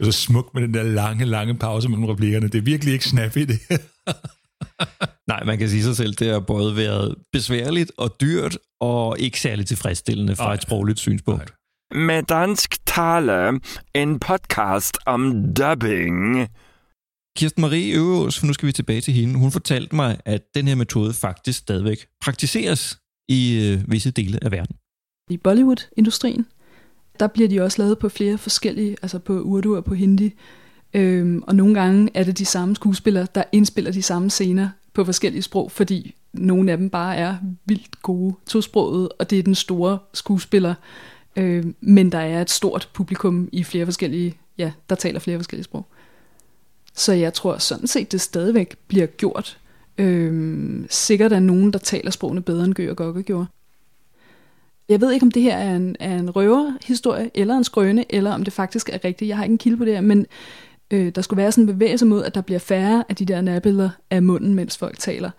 [0.00, 2.48] Så smukt med den der lange, lange pause mellem replikkerne.
[2.48, 3.60] Det er virkelig ikke snappy, det
[5.32, 9.40] Nej, man kan sige sig selv, det har både været besværligt og dyrt, og ikke
[9.40, 11.54] særlig tilfredsstillende fra et sprogligt synspunkt.
[11.94, 13.60] Med dansk tale,
[13.94, 16.48] en podcast om dubbing.
[17.36, 20.68] Kirsten Marie Øverås, for nu skal vi tilbage til hende, hun fortalte mig, at den
[20.68, 22.98] her metode faktisk stadigvæk praktiseres
[23.28, 24.76] i øh, visse dele af verden.
[25.30, 26.46] I Bollywood-industrien,
[27.20, 30.32] der bliver de også lavet på flere forskellige, altså på urdu og på hindi,
[30.94, 35.04] øhm, og nogle gange er det de samme skuespillere, der indspiller de samme scener på
[35.04, 39.54] forskellige sprog, fordi nogle af dem bare er vildt gode tosproget, og det er den
[39.54, 40.74] store skuespiller,
[41.36, 45.64] øh, men der er et stort publikum i flere forskellige, ja, der taler flere forskellige
[45.64, 45.86] sprog.
[46.94, 49.58] Så jeg tror sådan set, det stadigvæk bliver gjort.
[49.98, 53.46] Øh, sikkert er nogen, der taler sprogene bedre end Gø og Gokke gjorde.
[54.88, 58.32] Jeg ved ikke, om det her er en, er en røverhistorie, eller en skrøne, eller
[58.32, 59.28] om det faktisk er rigtigt.
[59.28, 60.26] Jeg har ikke en kilde på det her, men
[60.92, 63.40] øh, der skulle være sådan en bevægelse mod, at der bliver færre af de der
[63.40, 65.30] nærbilleder af munden, mens folk taler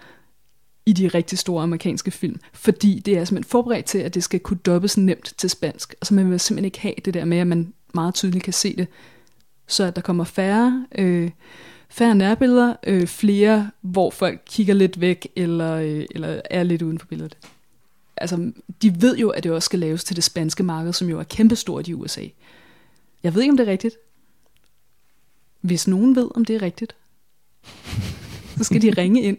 [0.85, 4.39] i de rigtig store amerikanske film, fordi det er simpelthen forberedt til, at det skal
[4.39, 5.93] kunne dobbes nemt til spansk.
[5.93, 8.75] Altså man vil simpelthen ikke have det der med, at man meget tydeligt kan se
[8.75, 8.87] det.
[9.67, 11.31] Så at der kommer færre, øh,
[11.89, 16.99] færre nærbilleder, øh, flere, hvor folk kigger lidt væk, eller, øh, eller er lidt uden
[16.99, 17.37] for billedet.
[18.17, 21.19] Altså, de ved jo, at det også skal laves til det spanske marked, som jo
[21.19, 22.23] er kæmpestort i USA.
[23.23, 23.95] Jeg ved ikke, om det er rigtigt.
[25.63, 26.95] Hvis nogen ved, om det er rigtigt,
[28.57, 29.37] så skal de ringe ind.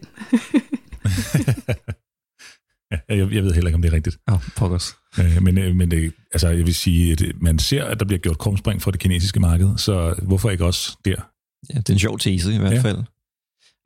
[2.90, 4.18] ja, jeg, jeg ved heller ikke, om det er rigtigt.
[4.28, 4.96] Ja, oh, pokkers.
[5.18, 8.18] Øh, men øh, men det, altså, jeg vil sige, at man ser, at der bliver
[8.18, 11.30] gjort krumspring for det kinesiske marked, så hvorfor ikke også der?
[11.74, 12.80] Ja, det er en sjov tese i hvert ja.
[12.80, 12.98] fald.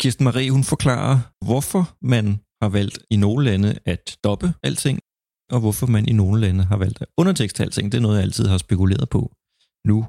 [0.00, 4.98] Kirsten Marie, hun forklarer, hvorfor man har valgt i nogle lande at doppe alting,
[5.50, 7.92] og hvorfor man i nogle lande har valgt at undertekste alting.
[7.92, 9.32] Det er noget, jeg altid har spekuleret på.
[9.86, 10.06] Nu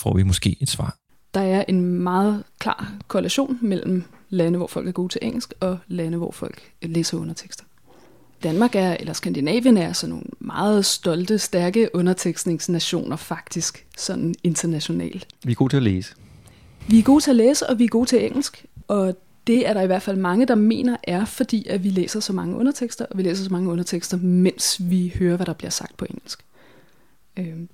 [0.00, 1.01] får vi måske et svar.
[1.34, 5.78] Der er en meget klar korrelation mellem lande, hvor folk er gode til engelsk, og
[5.88, 7.64] lande, hvor folk læser undertekster.
[8.42, 15.26] Danmark er, eller Skandinavien er sådan nogle meget stolte, stærke undertekstningsnationer faktisk, sådan internationalt.
[15.44, 16.14] Vi er gode til at læse.
[16.88, 19.16] Vi er gode til at læse, og vi er gode til engelsk, og
[19.46, 22.32] det er der i hvert fald mange, der mener er, fordi at vi læser så
[22.32, 25.96] mange undertekster, og vi læser så mange undertekster, mens vi hører, hvad der bliver sagt
[25.96, 26.44] på engelsk.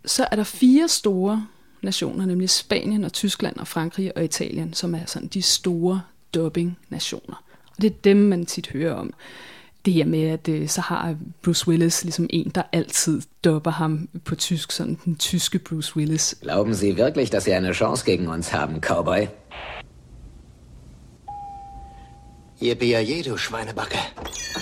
[0.05, 1.47] Så er der fire store
[1.83, 6.01] nationer, nemlig Spanien og Tyskland og Frankrig og Italien, som er sådan de store
[6.35, 7.43] dubbing-nationer.
[7.77, 9.13] Og det er dem, man tit hører om.
[9.85, 14.09] Det her med, at øh, så har Bruce Willis ligesom en, der altid dubber ham
[14.25, 16.39] på tysk, sådan den tyske Bruce Willis.
[16.43, 19.27] Glauben Sie wirklich, dass Sie eine Chance gegen uns haben, Cowboy?
[22.63, 23.99] Yippee du Schweinebacke.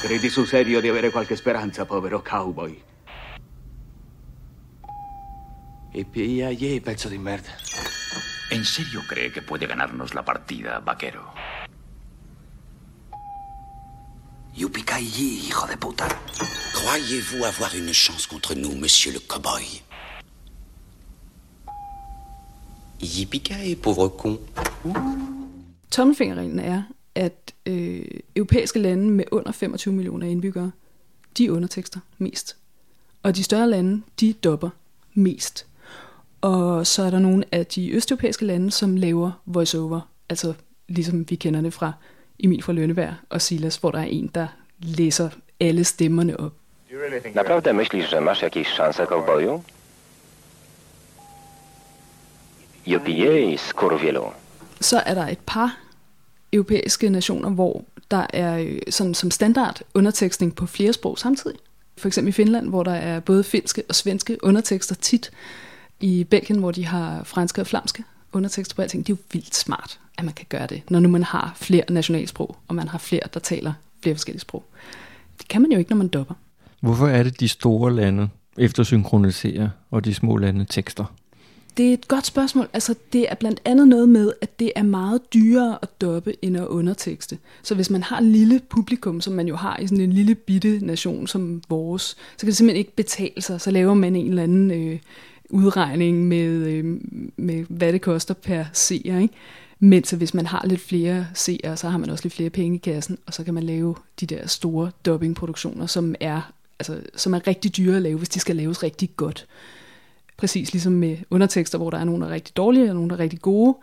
[0.02, 2.78] Credi sul serio di avere qualche speranza, povero cowboy?
[5.96, 7.56] Yippee pezzo di merda.
[8.50, 11.32] ¿En serio cree que puede ganarnos la partida, vaquero?
[14.54, 16.06] Yippee hijo de puta.
[16.74, 19.64] Croyez-vous avoir une chance contre nous, monsieur le cowboy
[23.00, 24.38] Yippee pauvre con.
[25.90, 26.82] Tommelfingerreglen er,
[27.14, 28.04] at øh,
[28.36, 30.70] europæiske lande med under 25 millioner indbyggere,
[31.38, 32.56] de undertekster mest.
[33.22, 34.70] Og de større lande, de dopper
[35.14, 35.66] mest.
[36.40, 40.54] Og så er der nogle af de østeuropæiske lande, som laver voiceover, altså
[40.88, 41.92] ligesom vi kender det fra
[42.38, 44.46] Emil fra Lønneberg og Silas, hvor der er en, der
[44.78, 45.28] læser
[45.60, 46.52] alle stemmerne op.
[47.34, 49.62] Naprawdę myślisz, że masz jakieś szanse, cowboyu?
[52.86, 54.24] Jopie skurwielu.
[54.80, 55.78] Så er der et par
[56.52, 61.58] europæiske nationer, hvor der er øh, sådan, som standard undertekstning på flere sprog samtidig.
[61.98, 65.30] For eksempel i Finland, hvor der er både finske og svenske undertekster tit.
[66.00, 69.06] I Belgien, hvor de har franske og flamske undertekster på alting.
[69.06, 71.84] Det er jo vildt smart, at man kan gøre det, når nu man har flere
[71.88, 74.64] nationalsprog, og man har flere, der taler flere forskellige sprog.
[75.38, 76.34] Det kan man jo ikke, når man dopper.
[76.80, 78.28] Hvorfor er det de store lande
[78.58, 81.04] eftersynkroniserer, og de små lande tekster?
[81.76, 82.68] Det er et godt spørgsmål.
[82.72, 86.56] Altså, det er blandt andet noget med, at det er meget dyrere at doppe end
[86.56, 87.38] at undertekste.
[87.62, 90.34] Så hvis man har en lille publikum, som man jo har i sådan en lille
[90.34, 93.60] bitte nation som vores, så kan det simpelthen ikke betale sig.
[93.60, 94.98] Så laver man en eller anden øh,
[95.50, 97.00] udregning med, øh,
[97.36, 99.18] med, hvad det koster per seer.
[99.18, 99.34] Ikke?
[99.78, 102.76] Men så hvis man har lidt flere seere, så har man også lidt flere penge
[102.76, 107.34] i kassen, og så kan man lave de der store dubbingproduktioner, som er, altså, som
[107.34, 109.46] er rigtig dyre at lave, hvis de skal laves rigtig godt.
[110.36, 113.16] præcis ligesom med undertekster, hvor der er nogen, der er rigtig dårlige, og nogen, der
[113.16, 113.76] er rigtig gode,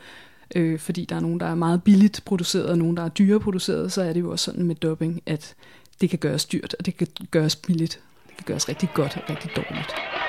[0.55, 3.39] øh, fordi der er nogen, der er meget billigt produceret, og nogen, der er dyre
[3.39, 5.55] produceret, så er det jo også sådan med dubbing, at
[6.01, 7.99] det kan gøres dyrt, og det kan gøres billigt.
[8.27, 10.22] Det kan gøres rigtig godt og rigtig dårligt.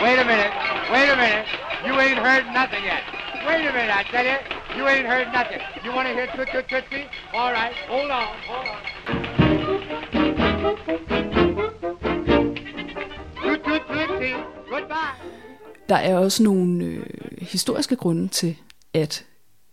[0.00, 0.52] Wait a minute,
[0.92, 1.46] wait a minute,
[1.86, 3.02] you ain't heard nothing yet.
[3.46, 4.38] Wait a minute, I tell you,
[4.76, 5.60] you ain't heard nothing.
[5.84, 7.06] You want to hear Toot Toot Tootsie?
[7.34, 8.80] All right, hold on, hold on.
[13.42, 14.36] Toot Toot Tootsie,
[14.70, 15.16] goodbye.
[15.88, 17.06] Der er også nogle øh,
[17.40, 18.56] historiske grunde til,
[18.94, 19.24] at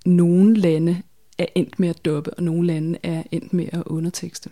[0.05, 1.01] nogle lande
[1.38, 4.49] er endt med at dubbe, og nogle lande er endt med at undertekste.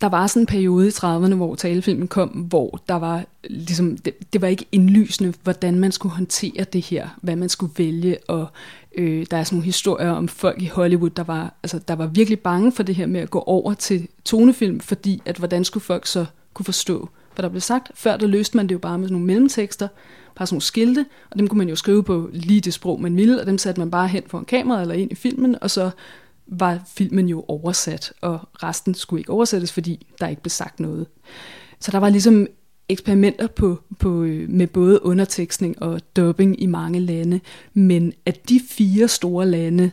[0.00, 4.32] Der var sådan en periode i 30'erne, hvor talefilmen kom, hvor der var ligesom, det,
[4.32, 8.46] det var ikke indlysende, hvordan man skulle håndtere det her, hvad man skulle vælge, og
[8.94, 12.06] øh, der er sådan nogle historier om folk i Hollywood, der var, altså, der var
[12.06, 15.84] virkelig bange for det her med at gå over til tonefilm, fordi at hvordan skulle
[15.84, 17.90] folk så kunne forstå, hvad der blev sagt.
[17.94, 19.88] Før der løste man det jo bare med sådan nogle mellemtekster,
[20.34, 23.16] bare sådan nogle skilte, og dem kunne man jo skrive på lige det sprog, man
[23.16, 25.90] ville, og dem satte man bare hen foran kameraet eller ind i filmen, og så
[26.50, 31.06] var filmen jo oversat, og resten skulle ikke oversættes, fordi der ikke blev sagt noget.
[31.80, 32.46] Så der var ligesom
[32.88, 37.40] eksperimenter på, på, øh, med både undertekstning og dubbing i mange lande,
[37.74, 39.90] men at de fire store lande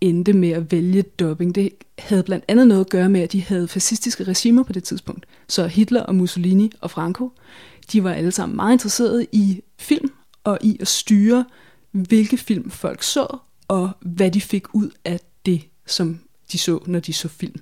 [0.00, 3.42] endte med at vælge dubbing, det havde blandt andet noget at gøre med, at de
[3.42, 5.26] havde fascistiske regimer på det tidspunkt.
[5.48, 7.30] Så Hitler og Mussolini og Franco,
[7.92, 10.12] de var alle sammen meget interesserede i film
[10.44, 11.44] og i at styre,
[11.90, 16.20] hvilke film folk så, og hvad de fik ud af det, som
[16.52, 17.60] de så, når de så film.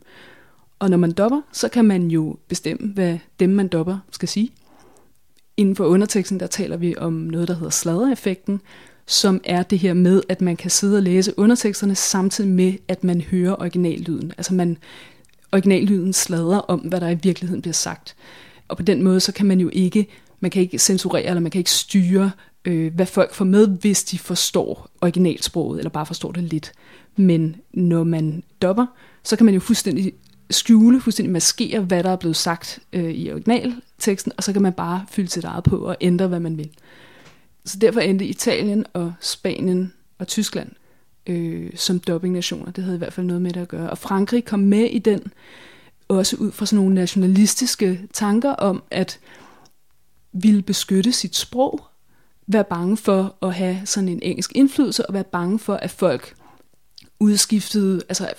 [0.78, 4.50] Og når man dopper, så kan man jo bestemme, hvad dem, man dopper, skal sige.
[5.56, 8.60] Inden for underteksten, der taler vi om noget, der hedder sladdereffekten,
[9.06, 13.04] som er det her med, at man kan sidde og læse underteksterne samtidig med, at
[13.04, 14.32] man hører originallyden.
[14.38, 14.78] Altså man,
[15.52, 18.16] originallyden slader om, hvad der i virkeligheden bliver sagt.
[18.68, 20.06] Og på den måde, så kan man jo ikke,
[20.40, 22.30] man kan ikke censurere, eller man kan ikke styre,
[22.64, 26.72] øh, hvad folk får med, hvis de forstår originalsproget, eller bare forstår det lidt.
[27.16, 28.86] Men når man dopper,
[29.22, 30.12] så kan man jo fuldstændig
[30.50, 34.72] skjule, fuldstændig maskere, hvad der er blevet sagt øh, i originalteksten, og så kan man
[34.72, 36.70] bare fylde sit eget på og ændre, hvad man vil.
[37.64, 40.68] Så derfor endte Italien og Spanien og Tyskland
[41.28, 42.72] øh, som dobbingnationer.
[42.72, 43.90] Det havde i hvert fald noget med det at gøre.
[43.90, 45.32] Og Frankrig kom med i den,
[46.08, 49.18] også ud fra sådan nogle nationalistiske tanker om, at
[50.32, 51.87] ville beskytte sit sprog,
[52.48, 56.34] være bange for at have sådan en engelsk indflydelse, og være bange for, at folk
[57.20, 58.32] udskiftede, altså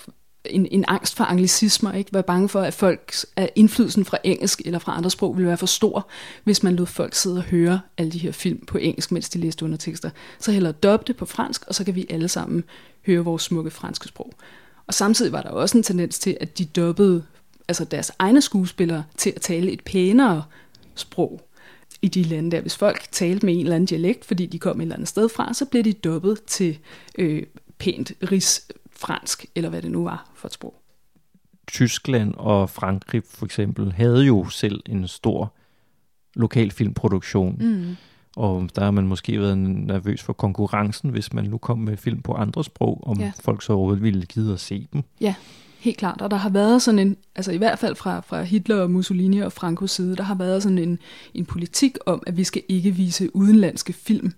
[0.46, 2.14] en, en angst for anglicismer, ikke?
[2.14, 5.58] Være bange for, at folk, at indflydelsen fra engelsk eller fra andre sprog ville være
[5.58, 6.08] for stor,
[6.44, 9.40] hvis man lod folk sidde og høre alle de her film på engelsk, mens de
[9.40, 10.10] læste undertekster.
[10.40, 12.64] Så hellere dub det på fransk, og så kan vi alle sammen
[13.06, 14.34] høre vores smukke franske sprog.
[14.88, 17.24] Og samtidig var der også en tendens til, at de dobbede
[17.68, 20.44] altså deres egne skuespillere til at tale et pænere
[20.96, 21.42] sprog
[22.02, 22.62] i de lande der.
[22.62, 25.30] Hvis folk talte med en eller anden dialekt, fordi de kom et eller andet sted
[25.30, 26.78] fra, så blev de dobbet til
[27.18, 27.44] øh,
[27.78, 30.76] pænt ris fransk, eller hvad det nu var for et sprog.
[31.68, 35.54] Tyskland og Frankrig for eksempel havde jo selv en stor
[36.36, 37.58] lokal filmproduktion.
[37.60, 37.96] Mm.
[38.36, 42.22] Og der har man måske været nervøs for konkurrencen, hvis man nu kom med film
[42.22, 43.32] på andre sprog, om ja.
[43.42, 45.04] folk så overhovedet ville gide at se dem.
[45.22, 45.36] Ja,
[45.80, 46.22] helt klart.
[46.22, 49.40] Og der har været sådan en, altså i hvert fald fra, fra Hitler og Mussolini
[49.40, 51.00] og Frankos side, der har været sådan en,
[51.34, 54.32] en politik om, at vi skal ikke vise udenlandske film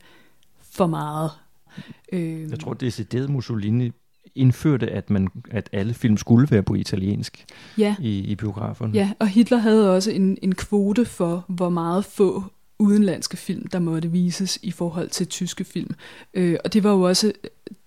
[0.71, 1.31] for meget.
[2.11, 3.91] Øh, Jeg tror, decideret Mussolini
[4.35, 7.45] indførte, at, man, at alle film skulle være på italiensk
[7.77, 7.95] ja.
[7.99, 8.93] i, i biograferne.
[8.93, 12.43] Ja, og Hitler havde også en, en kvote for, hvor meget få
[12.79, 15.95] udenlandske film, der måtte vises i forhold til tyske film.
[16.33, 17.31] Øh, og det var jo også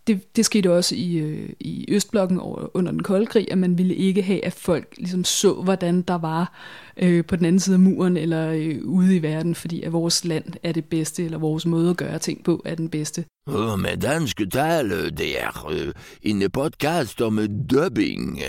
[0.07, 3.79] det, det skete også i, øh, i Østblokken over, under den kolde krig, at man
[3.79, 6.53] ville ikke have, at folk ligesom så, hvordan der var
[6.97, 10.25] øh, på den anden side af muren eller øh, ude i verden, fordi at vores
[10.25, 13.25] land er det bedste, eller vores måde at gøre ting på er den bedste.
[13.47, 17.39] Oh, med dansk tale, det er øh, en podcast om
[17.71, 18.41] dubbing.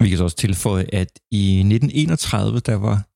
[0.00, 3.06] Vi kan så også tilføje, at i 1931, der var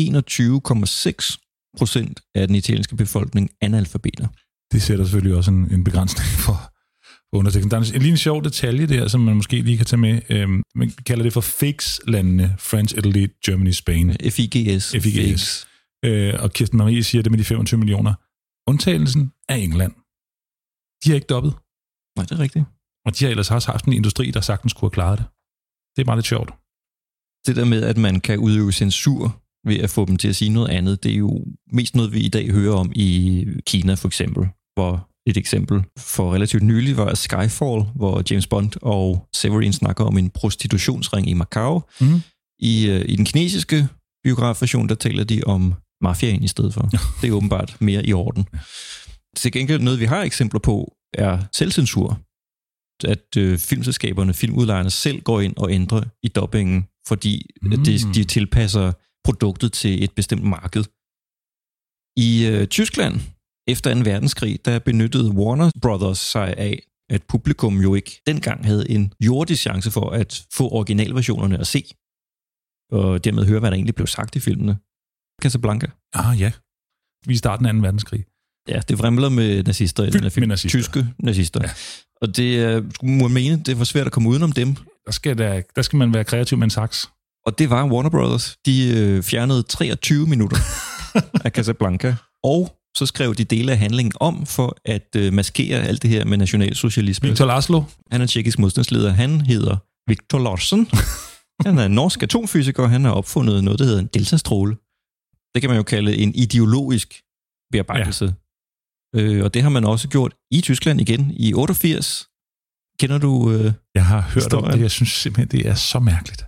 [0.00, 1.40] 21,6
[1.78, 4.26] procent af den italienske befolkning analfabeter.
[4.72, 6.73] Det sætter selvfølgelig også en, en begrænsning for,
[7.38, 7.70] underteksten.
[7.70, 10.20] Der er en, en lille sjov detalje der, som man måske lige kan tage med.
[10.30, 12.54] Øhm, man kalder det for FIGS-landene.
[12.58, 14.12] France, Italy, Germany, Spain.
[14.30, 14.94] FIGS.
[15.02, 15.66] FIGS.
[16.04, 18.14] Øh, og Kirsten Marie siger det med de 25 millioner.
[18.70, 19.92] Undtagelsen er England.
[21.04, 21.52] De har ikke dobbet.
[22.16, 22.64] Nej, det er rigtigt.
[23.06, 25.26] Og de har ellers også haft en industri, der sagtens kunne have klaret det.
[25.96, 26.50] Det er bare lidt sjovt.
[27.46, 30.50] Det der med, at man kan udøve censur ved at få dem til at sige
[30.50, 33.08] noget andet, det er jo mest noget, vi i dag hører om i
[33.66, 34.90] Kina for eksempel, hvor
[35.26, 40.30] et eksempel for relativt nylig var Skyfall, hvor James Bond og Severin snakker om en
[40.30, 41.82] prostitutionsring i Macau.
[42.00, 42.20] Mm.
[42.58, 43.88] I, uh, I den kinesiske
[44.24, 46.90] biografversion, der taler de om mafiaen i stedet for.
[47.20, 48.46] Det er åbenbart mere i orden.
[49.36, 52.20] Til gengæld noget, vi har eksempler på, er selvcensur.
[53.04, 57.84] At øh, filmselskaberne, filmudlejerne selv går ind og ændrer i dubbingen, fordi mm.
[57.84, 58.92] de, de tilpasser
[59.24, 60.84] produktet til et bestemt marked.
[62.16, 63.20] I øh, Tyskland,
[63.68, 64.00] efter 2.
[64.00, 69.62] verdenskrig, der benyttede Warner Brothers sig af, at publikum jo ikke dengang havde en jordisk
[69.62, 71.84] chance for at få originalversionerne at se,
[72.92, 74.78] og dermed høre, hvad der egentlig blev sagt i filmene.
[75.42, 75.86] Casablanca.
[76.12, 76.52] Ah ja,
[77.26, 77.78] vi starten af 2.
[77.80, 78.24] verdenskrig.
[78.68, 80.48] Ja, det vrimler med nazister den her film.
[80.48, 80.78] nazister.
[80.78, 81.60] Tyske nazister.
[81.62, 81.70] Ja.
[82.22, 84.76] Og det uh, må man mene, det var svært at komme udenom dem.
[85.06, 87.08] Der skal, der, der skal man være kreativ med en saks.
[87.46, 88.56] Og det var Warner Brothers.
[88.66, 90.56] De øh, fjernede 23 minutter
[91.44, 96.02] af Casablanca, og så skrev de dele af handlingen om for at øh, maskere alt
[96.02, 97.28] det her med nationalsocialisme.
[97.28, 97.82] Victor Laszlo.
[98.10, 99.10] Han er tjekkisk modstandsleder.
[99.10, 99.76] Han hedder
[100.08, 100.88] Victor Larsen.
[101.66, 104.76] Han er en norsk atomfysiker, han har opfundet noget, der hedder en deltastråle.
[105.54, 107.22] Det kan man jo kalde en ideologisk
[107.72, 108.34] bearbejdelse.
[109.14, 109.20] Ja.
[109.20, 112.28] Øh, og det har man også gjort i Tyskland igen i 88.
[113.00, 114.64] Kender du øh, Jeg har hørt historien?
[114.64, 114.80] om det.
[114.80, 116.44] Jeg synes simpelthen, det er så mærkeligt.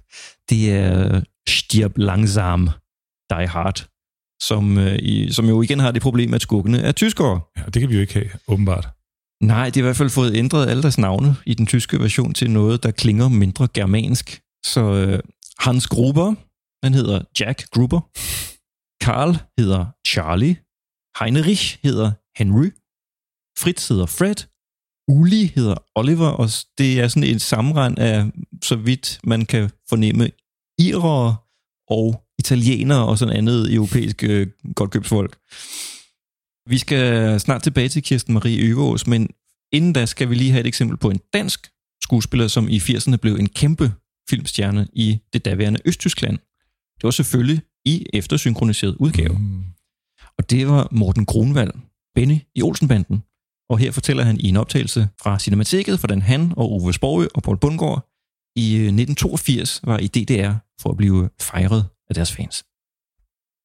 [0.51, 2.71] Det er Stirb langsam,
[3.31, 3.89] Die Hard,
[4.43, 7.41] som, øh, i, som jo igen har det problem, at skurkene er tyskere.
[7.57, 8.89] Ja, det kan vi jo ikke have, åbenbart.
[9.43, 12.35] Nej, de har i hvert fald fået ændret alle deres navne i den tyske version
[12.35, 14.41] til noget, der klinger mindre germansk.
[14.65, 15.21] Så øh,
[15.59, 16.35] Hans Gruber,
[16.85, 18.01] han hedder Jack Gruber.
[19.05, 20.57] Karl hedder Charlie.
[21.21, 22.71] Heinrich hedder Henry.
[23.59, 24.39] Fritz hedder Fred.
[25.09, 28.31] Uli hedder Oliver, og det er sådan et sammenrend af,
[28.63, 30.31] så vidt man kan fornemme,
[30.79, 31.37] irere
[31.89, 35.37] og italienere og sådan andet europæisk øh, godtkøbsfolk.
[36.71, 39.29] Vi skal snart tilbage til Kirsten Marie Øveås, men
[39.73, 41.71] inden da skal vi lige have et eksempel på en dansk
[42.03, 43.93] skuespiller, som i 80'erne blev en kæmpe
[44.31, 46.39] filmstjerne i det daværende Østtyskland.
[46.97, 49.39] Det var selvfølgelig i eftersynkroniseret udgave.
[49.39, 49.65] Mm.
[50.39, 51.73] Og det var Morten Grunwald,
[52.15, 53.23] Benny i Olsenbanden.
[53.71, 57.43] Og her fortæller han i en optagelse fra Cinemateket, hvordan han og Ove Sprogø og
[57.43, 58.09] Paul Bundgaard
[58.57, 62.65] i 1982 var i DDR for at blive fejret af deres fans.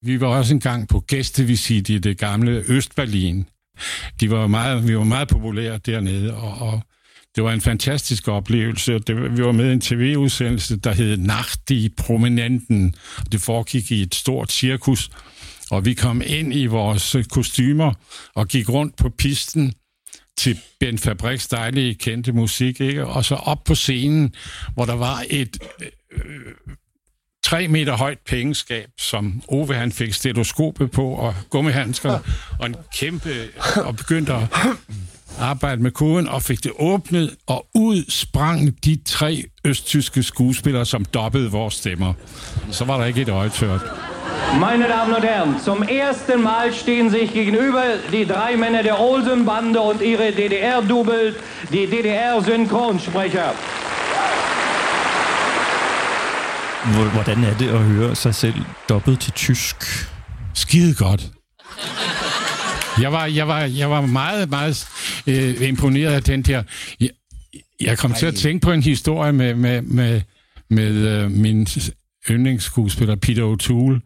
[0.03, 3.45] Vi var også engang på gæstevisit i det gamle Østberlin.
[4.19, 6.81] De var meget, vi var meget populære dernede, og, og
[7.35, 8.99] det var en fantastisk oplevelse.
[8.99, 12.95] Det, vi var med i en tv-udsendelse, der hed Nacht i Prominenten.
[13.31, 15.09] Det foregik i et stort cirkus,
[15.71, 17.93] og vi kom ind i vores kostymer
[18.35, 19.73] og gik rundt på pisten
[20.37, 23.05] til Ben Fabriks dejlige kendte musik, ikke?
[23.07, 24.33] og så op på scenen,
[24.73, 25.57] hvor der var et
[26.11, 26.21] øh,
[27.51, 32.19] tre meter højt pengeskab, som Ove han fik stetoskopet på, og gummihandsker,
[32.59, 33.29] og en kæmpe,
[33.75, 34.41] og begyndte at
[35.39, 41.05] arbejde med koden, og fik det åbnet, og ud sprang de tre østtyske skuespillere, som
[41.05, 42.13] dobbede vores stemmer.
[42.71, 43.81] Så var der ikke et øje tørt.
[44.59, 49.79] Meine Damen und Herren, zum ersten Mal stehen sich gegenüber die drei Männer der Olsen-Bande
[49.79, 51.35] und ihre DDR-Doubles,
[51.71, 53.49] die DDR-Synchronsprecher.
[56.89, 58.55] Hvordan er det at høre sig selv
[58.89, 59.75] dobbelt til tysk?
[60.53, 61.31] Skide godt.
[63.01, 64.87] Jeg var, jeg var, jeg var meget, meget
[65.27, 66.63] øh, imponeret af den der...
[66.99, 67.09] Jeg,
[67.81, 68.17] jeg kom Ej.
[68.17, 70.21] til at tænke på en historie med, med, med,
[70.69, 71.67] med øh, min
[72.29, 73.99] yndlingsskuespiller Peter O'Toole,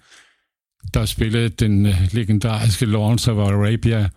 [0.94, 4.10] der spillede den øh, legendariske Lawrence of Arabia.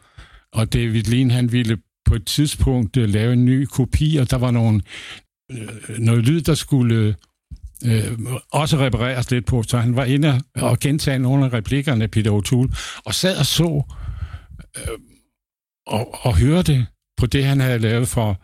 [0.52, 4.36] Og David Lean, han ville på et tidspunkt øh, lave en ny kopi, og der
[4.36, 4.80] var nogle,
[5.50, 7.14] øh, noget lyd, der skulle
[7.84, 8.18] øh,
[8.52, 9.62] også repareres lidt på.
[9.62, 13.82] Så han var inde og gentage nogle af replikkerne, Peter O'Toole, og sad og så
[14.76, 14.98] øh,
[15.86, 18.40] og, og hørte på det, han havde lavet for,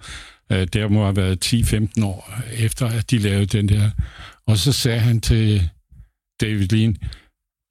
[0.53, 1.55] øh, der må have været
[1.99, 3.91] 10-15 år efter, at de lavede den der.
[4.47, 5.71] Og så sagde han til
[6.41, 6.97] David Lean,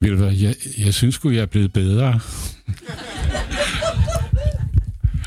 [0.00, 2.20] ved du hvad, jeg, jeg synes sgu, jeg er blevet bedre.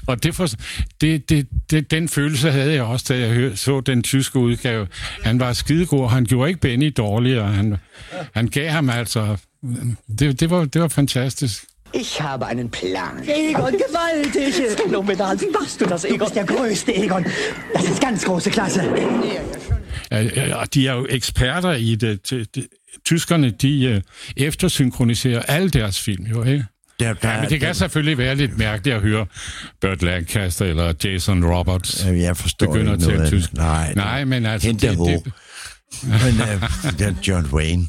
[0.07, 0.47] Og det, for,
[1.01, 4.87] det, det, det, den følelse havde jeg også, da jeg hør, så den tyske udgave.
[5.23, 7.47] Han var skidegod, han gjorde ikke Benny dårligere.
[7.47, 7.75] Han,
[8.33, 9.37] han gav ham altså...
[10.19, 11.63] Det, det, var, det var fantastisk.
[11.93, 13.23] Ich habe einen Plan.
[13.27, 14.53] Egon, gewaltig!
[14.77, 15.39] Phänomenal.
[15.41, 16.19] Wie machst du das, Egon?
[16.19, 17.25] Du bist der Größte, Egon.
[17.73, 18.83] Das ist ganz große Klasse.
[20.11, 22.29] Ja, ja, de er jo eksperter i det.
[22.29, 22.67] De, de,
[23.05, 26.65] tyskerne, de uh, eftersynkroniserer alle deres film, jo, ikke?
[26.99, 29.25] Der, der, ja, men det kan der, selvfølgelig være lidt mærkeligt at høre
[29.81, 33.53] Burt Lancaster eller Jason Roberts jeg forstår begynder ikke at noget tale tysk.
[33.53, 34.67] Nej, Nej, men altså...
[34.67, 35.33] Hente det, det, det,
[36.03, 37.87] men uh, den John Wayne,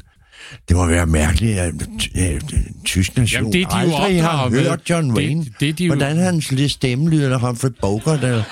[0.67, 2.39] det må være mærkeligt, at uh,
[2.85, 5.45] tysk nation Jamen, det de aldrig har hørt John Wayne.
[5.45, 5.95] Det, det de jo...
[5.95, 8.43] Hvordan hans lille stemme lyder, der Humphrey Bogart, eller...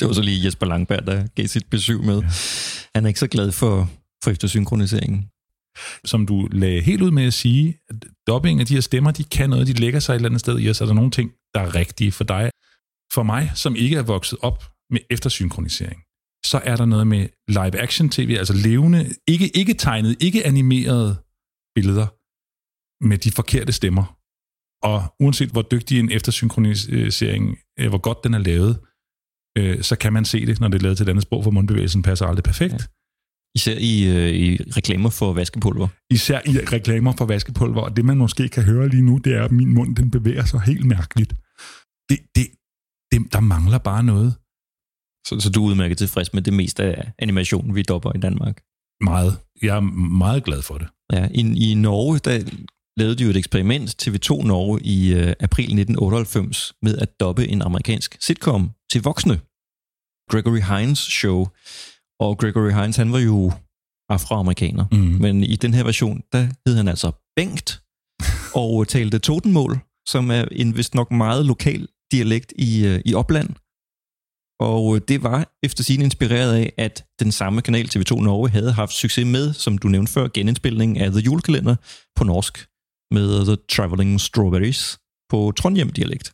[0.00, 2.22] Det var så lige Jesper Langberg, der gav sit besøg med.
[2.94, 3.90] Han er ikke så glad for,
[4.24, 5.24] for eftersynkroniseringen.
[6.04, 7.96] Som du lagde helt ud med at sige, at
[8.26, 10.60] dubbing af de her stemmer, de kan noget, de lægger sig et eller andet sted
[10.60, 10.80] i os.
[10.80, 12.50] Er der nogle ting, der er rigtige for dig?
[13.12, 16.02] For mig, som ikke er vokset op med eftersynkronisering,
[16.44, 21.16] så er der noget med live action tv, altså levende, ikke, ikke tegnet, ikke animerede
[21.74, 22.06] billeder
[23.08, 24.18] med de forkerte stemmer.
[24.82, 28.80] Og uanset hvor dygtig en eftersynkronisering, øh, hvor godt den er lavet,
[29.58, 31.50] øh, så kan man se det, når det er lavet til et andet sprog, for
[31.50, 32.72] mundbevægelsen passer aldrig perfekt.
[32.72, 32.78] Ja.
[33.54, 35.88] Især i, øh, i reklamer for vaskepulver.
[36.10, 39.44] Især i reklamer for vaskepulver, og det man måske kan høre lige nu, det er,
[39.44, 41.30] at min mund den bevæger sig helt mærkeligt.
[42.08, 42.46] Det, det,
[43.12, 44.34] det, der mangler bare noget.
[45.26, 48.62] Så, så du er udmærket tilfreds med det meste af animationen, vi dopper i Danmark?
[49.00, 49.38] Meget.
[49.62, 50.88] Jeg er meget glad for det.
[51.12, 52.50] Ja, i, i Norge, der
[52.96, 57.62] lavede de jo et eksperiment, TV2 Norge, i øh, april 1998, med at doppe en
[57.62, 59.40] amerikansk sitcom til voksne.
[60.30, 61.46] Gregory Hines show.
[62.20, 63.52] Og Gregory Hines, han var jo
[64.08, 64.84] afroamerikaner.
[64.92, 64.98] Mm.
[64.98, 67.82] Men i den her version, der hed han altså Bengt,
[68.62, 73.48] og talte totenmål, som er en vist nok meget lokal dialekt i, øh, i Opland.
[74.60, 78.72] Og øh, det var efter sin inspireret af, at den samme kanal TV2 Norge havde
[78.72, 81.76] haft succes med, som du nævnte før, genindspilning af The Julekalender
[82.16, 82.66] på norsk
[83.10, 84.98] med The Traveling Strawberries
[85.30, 86.32] på Trondheim-dialekt.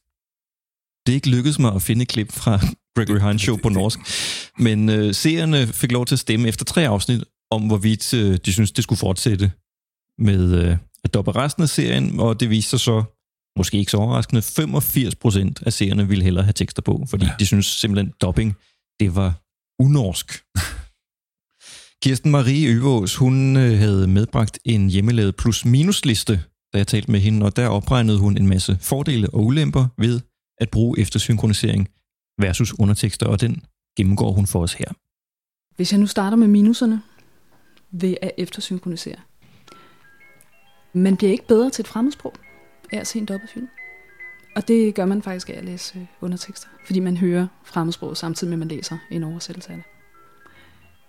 [1.07, 2.59] Det er ikke lykkedes mig at finde et klip fra
[2.97, 3.99] Gregory Hines show på norsk,
[4.59, 8.53] men øh, seerne fik lov til at stemme efter tre afsnit om, hvorvidt øh, de
[8.53, 9.53] synes det skulle fortsætte
[10.19, 13.05] med øh, at doppe resten af serien, og det viste sig så,
[13.57, 17.33] måske ikke så overraskende, 85% af seerne ville hellere have tekster på, fordi ja.
[17.39, 18.57] de synes simpelthen, dobbing,
[19.01, 19.41] det var
[19.79, 20.43] unorsk.
[22.03, 26.41] Kirsten Marie Øvås, hun øh, havde medbragt en hjemmelavet plus-minus-liste,
[26.73, 30.21] da jeg talte med hende, og der opregnede hun en masse fordele og ulemper ved
[30.59, 31.89] at bruge eftersynkronisering
[32.41, 33.63] versus undertekster, og den
[33.97, 34.93] gennemgår hun for os her.
[35.77, 37.03] Hvis jeg nu starter med minuserne
[37.91, 39.17] ved at eftersynkronisere.
[40.93, 42.35] Man bliver ikke bedre til et fremmedsprog
[42.93, 43.69] af at se en dobbeltfilm.
[44.57, 48.49] Og det gør man faktisk af at læse øh, undertekster, fordi man hører fremmedsproget samtidig
[48.49, 49.85] med, at man læser en oversættelse af det.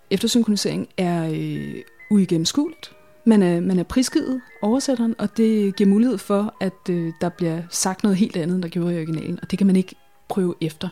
[0.09, 1.75] Eftersynkronisering er øh,
[2.11, 2.91] uigennemskueligt.
[3.25, 7.61] Man er, man er prisgivet oversætteren, og det giver mulighed for, at øh, der bliver
[7.69, 9.95] sagt noget helt andet, end der gjorde i originalen, og det kan man ikke
[10.29, 10.89] prøve efter.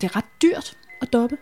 [0.00, 1.36] Det er ret dyrt at doppe.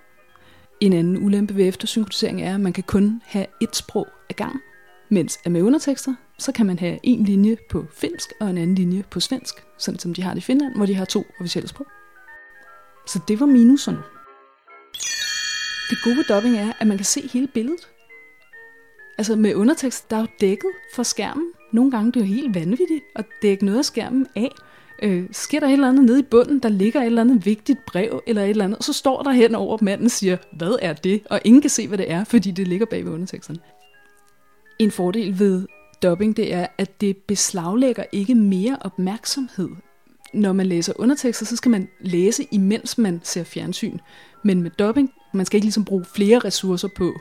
[0.80, 4.60] En anden ulempe ved eftersynkronisering er, at man kan kun have et sprog ad gang,
[5.08, 9.04] mens med undertekster, så kan man have en linje på finsk og en anden linje
[9.10, 11.86] på svensk, sådan som de har det i Finland, hvor de har to officielle sprog.
[13.06, 14.02] Så det var minuserne.
[15.90, 17.88] Det gode ved dubbing er, at man kan se hele billedet.
[19.18, 21.52] Altså med undertekst, der er jo dækket for skærmen.
[21.72, 24.50] Nogle gange det er jo helt vanvittigt at dække noget af skærmen af.
[25.02, 27.78] Øh, sker der et eller andet nede i bunden, der ligger et eller andet vigtigt
[27.86, 30.76] brev eller et eller andet, og så står der hen over manden og siger, hvad
[30.82, 31.22] er det?
[31.30, 33.58] Og ingen kan se, hvad det er, fordi det ligger bag ved underteksterne.
[34.78, 35.66] En fordel ved
[36.02, 39.68] dubbing, det er, at det beslaglægger ikke mere opmærksomhed.
[40.34, 43.98] Når man læser undertekster, så skal man læse, imens man ser fjernsyn.
[44.42, 47.14] Men med dubbing, man skal ikke ligesom bruge flere ressourcer på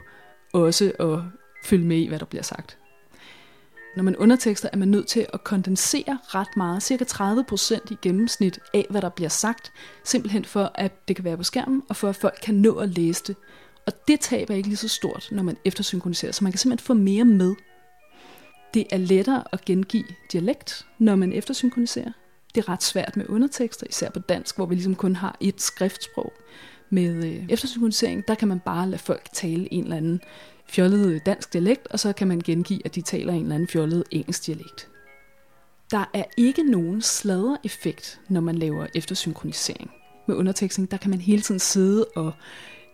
[0.53, 1.19] også at
[1.63, 2.77] følge med i, hvad der bliver sagt.
[3.95, 8.59] Når man undertekster, er man nødt til at kondensere ret meget, cirka 30% i gennemsnit
[8.73, 9.71] af, hvad der bliver sagt,
[10.03, 12.89] simpelthen for, at det kan være på skærmen, og for at folk kan nå at
[12.89, 13.35] læse det.
[13.87, 16.93] Og det taber ikke lige så stort, når man eftersynkroniserer, så man kan simpelthen få
[16.93, 17.55] mere med.
[18.73, 22.11] Det er lettere at gengive dialekt, når man eftersynkroniserer.
[22.55, 25.61] Det er ret svært med undertekster, især på dansk, hvor vi ligesom kun har et
[25.61, 26.33] skriftsprog.
[26.89, 30.21] Med øh, eftersynkronisering, der kan man bare lade folk tale en eller anden
[30.73, 34.03] fjollet dansk dialekt, og så kan man gengive, at de taler en eller anden fjollet
[34.11, 34.89] engelsk dialekt.
[35.91, 39.91] Der er ikke nogen sladder-effekt, når man laver eftersynkronisering.
[40.27, 42.31] Med undertekstning, der kan man hele tiden sidde og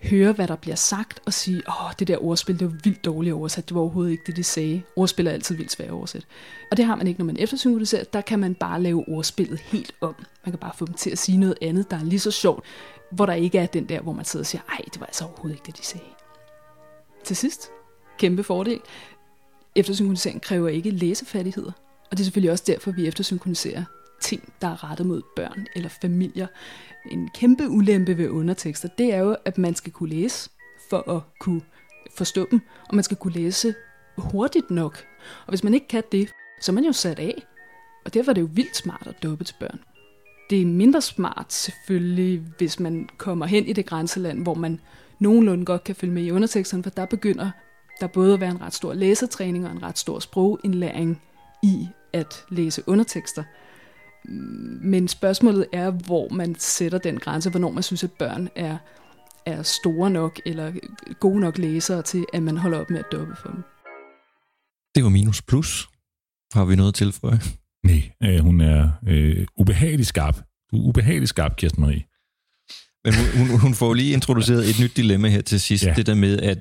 [0.03, 3.34] høre, hvad der bliver sagt, og sige, åh, det der ordspil, det var vildt dårligt
[3.34, 4.82] oversat, det var overhovedet ikke det, de sagde.
[4.95, 6.25] Ordspil er altid vildt svært oversat.
[6.71, 9.95] Og det har man ikke, når man eftersynkroniserer, der kan man bare lave ordspillet helt
[10.01, 10.15] om.
[10.45, 12.63] Man kan bare få dem til at sige noget andet, der er lige så sjovt,
[13.11, 15.25] hvor der ikke er den der, hvor man sidder og siger, ej, det var altså
[15.25, 16.18] overhovedet ikke det, de sagde.
[17.24, 17.72] Til sidst,
[18.17, 18.80] kæmpe fordel,
[19.76, 21.72] eftersynkronisering kræver ikke læsefærdigheder.
[22.11, 23.84] Og det er selvfølgelig også derfor, vi eftersynkroniserer
[24.22, 26.47] ting, der er rettet mod børn eller familier.
[27.11, 30.49] En kæmpe ulempe ved undertekster, det er jo, at man skal kunne læse
[30.89, 31.61] for at kunne
[32.17, 33.76] forstå dem, og man skal kunne læse
[34.17, 35.05] hurtigt nok.
[35.45, 36.30] Og hvis man ikke kan det,
[36.61, 37.43] så er man jo sat af.
[38.05, 39.80] Og derfor er det jo vildt smart at dubbe til børn.
[40.49, 44.80] Det er mindre smart selvfølgelig, hvis man kommer hen i det grænseland, hvor man
[45.20, 47.51] nogenlunde godt kan følge med i underteksterne, for der begynder
[47.99, 51.22] der både at være en ret stor læsetræning og en ret stor sprogindlæring
[51.63, 53.43] i at læse undertekster.
[54.82, 58.78] Men spørgsmålet er, hvor man sætter den grænse, hvornår man synes, at børn er,
[59.45, 60.74] er store nok eller
[61.20, 63.63] gode nok læsere til, at man holder op med at doppe for dem.
[64.95, 65.89] Det var minus plus.
[66.53, 67.34] Har vi noget til for
[67.84, 70.36] Nej, øh, hun er øh, ubehageligt skarp.
[70.72, 72.03] Du er ubehageligt skarp, Kirsten Marie.
[73.05, 75.85] Men hun, hun, hun får lige introduceret et nyt dilemma her til sidst.
[75.85, 75.93] Ja.
[75.93, 76.59] Det der med, at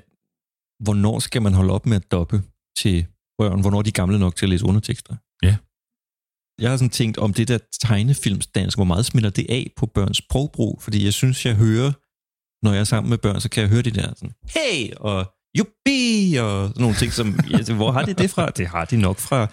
[0.83, 2.41] hvornår skal man holde op med at doppe
[2.77, 3.05] til
[3.37, 3.61] børn?
[3.61, 5.15] Hvornår er de gamle nok til at læse undertekster?
[5.43, 5.55] Ja.
[6.61, 10.17] Jeg har sådan tænkt om det der tegnefilmsdansk, hvor meget smitter det af på børns
[10.17, 10.81] sprogbrug?
[10.81, 11.91] Fordi jeg synes, jeg hører,
[12.65, 15.33] når jeg er sammen med børn, så kan jeg høre det der sådan, hey, og
[15.57, 18.49] jubi, og sådan nogle ting, som, ja, hvor har de det fra?
[18.49, 19.45] Det har de nok fra,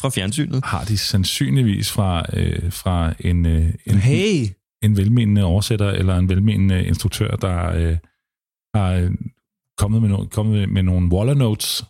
[0.00, 0.64] fra fjernsynet.
[0.64, 4.46] Har de sandsynligvis fra, øh, fra en, øh, en, hey.
[4.84, 7.96] En velmenende oversætter eller en velmenende instruktør, der øh,
[8.74, 9.10] har øh,
[9.78, 11.84] kommet med, no, kommet med nogle Waller Notes,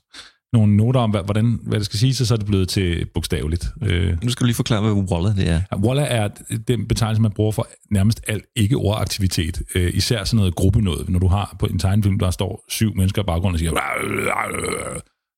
[0.52, 3.66] nogle noter om, hvad, hvordan, hvad det skal sige, så er det blevet til bogstaveligt.
[3.82, 5.60] Øh, nu skal du lige forklare, hvad Waller det er.
[5.72, 6.28] Ja, Waller er
[6.68, 9.62] den betegnelse, man bruger for nærmest alt ikke-ordaktivitet.
[9.74, 11.12] Øh, især sådan noget gruppenåde.
[11.12, 13.70] Når du har på en tegnefilm, der står syv mennesker i baggrunden og siger,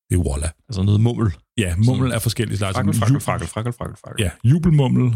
[0.09, 0.49] det er Waller.
[0.69, 1.31] Altså noget mummel.
[1.57, 2.75] Ja, mummel er forskellige slags.
[2.75, 4.23] Frakkel, frakkel, frakkel, frakkel, frakkel, frakkel.
[4.23, 5.15] Ja, jubelmummel,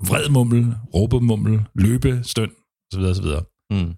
[0.00, 2.50] vredmummel, råbemummel, løbe, støn,
[2.92, 3.00] osv.
[3.00, 3.26] osv.
[3.70, 3.94] Mm.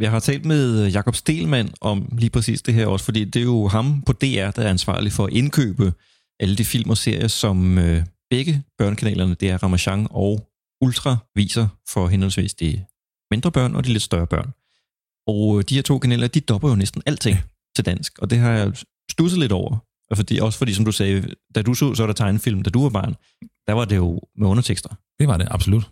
[0.00, 3.44] Jeg har talt med Jakob Stelmann om lige præcis det her også, fordi det er
[3.44, 5.92] jo ham på DR, der er ansvarlig for at indkøbe
[6.40, 10.48] alle de film og serier, som øh, begge børnekanalerne, det er Ramachan og
[10.80, 12.84] Ultra, viser for henholdsvis de
[13.30, 14.50] mindre børn og de lidt større børn.
[15.26, 17.36] Og øh, de her to kanaler, de dopper jo næsten alting
[17.76, 18.72] til dansk, og det har jeg
[19.10, 19.76] stusset lidt over.
[20.10, 22.82] Og fordi, også fordi, som du sagde, da du så, så der tegnefilm, da du
[22.82, 23.14] var barn,
[23.66, 24.88] der var det jo med undertekster.
[25.18, 25.90] Det var det, absolut.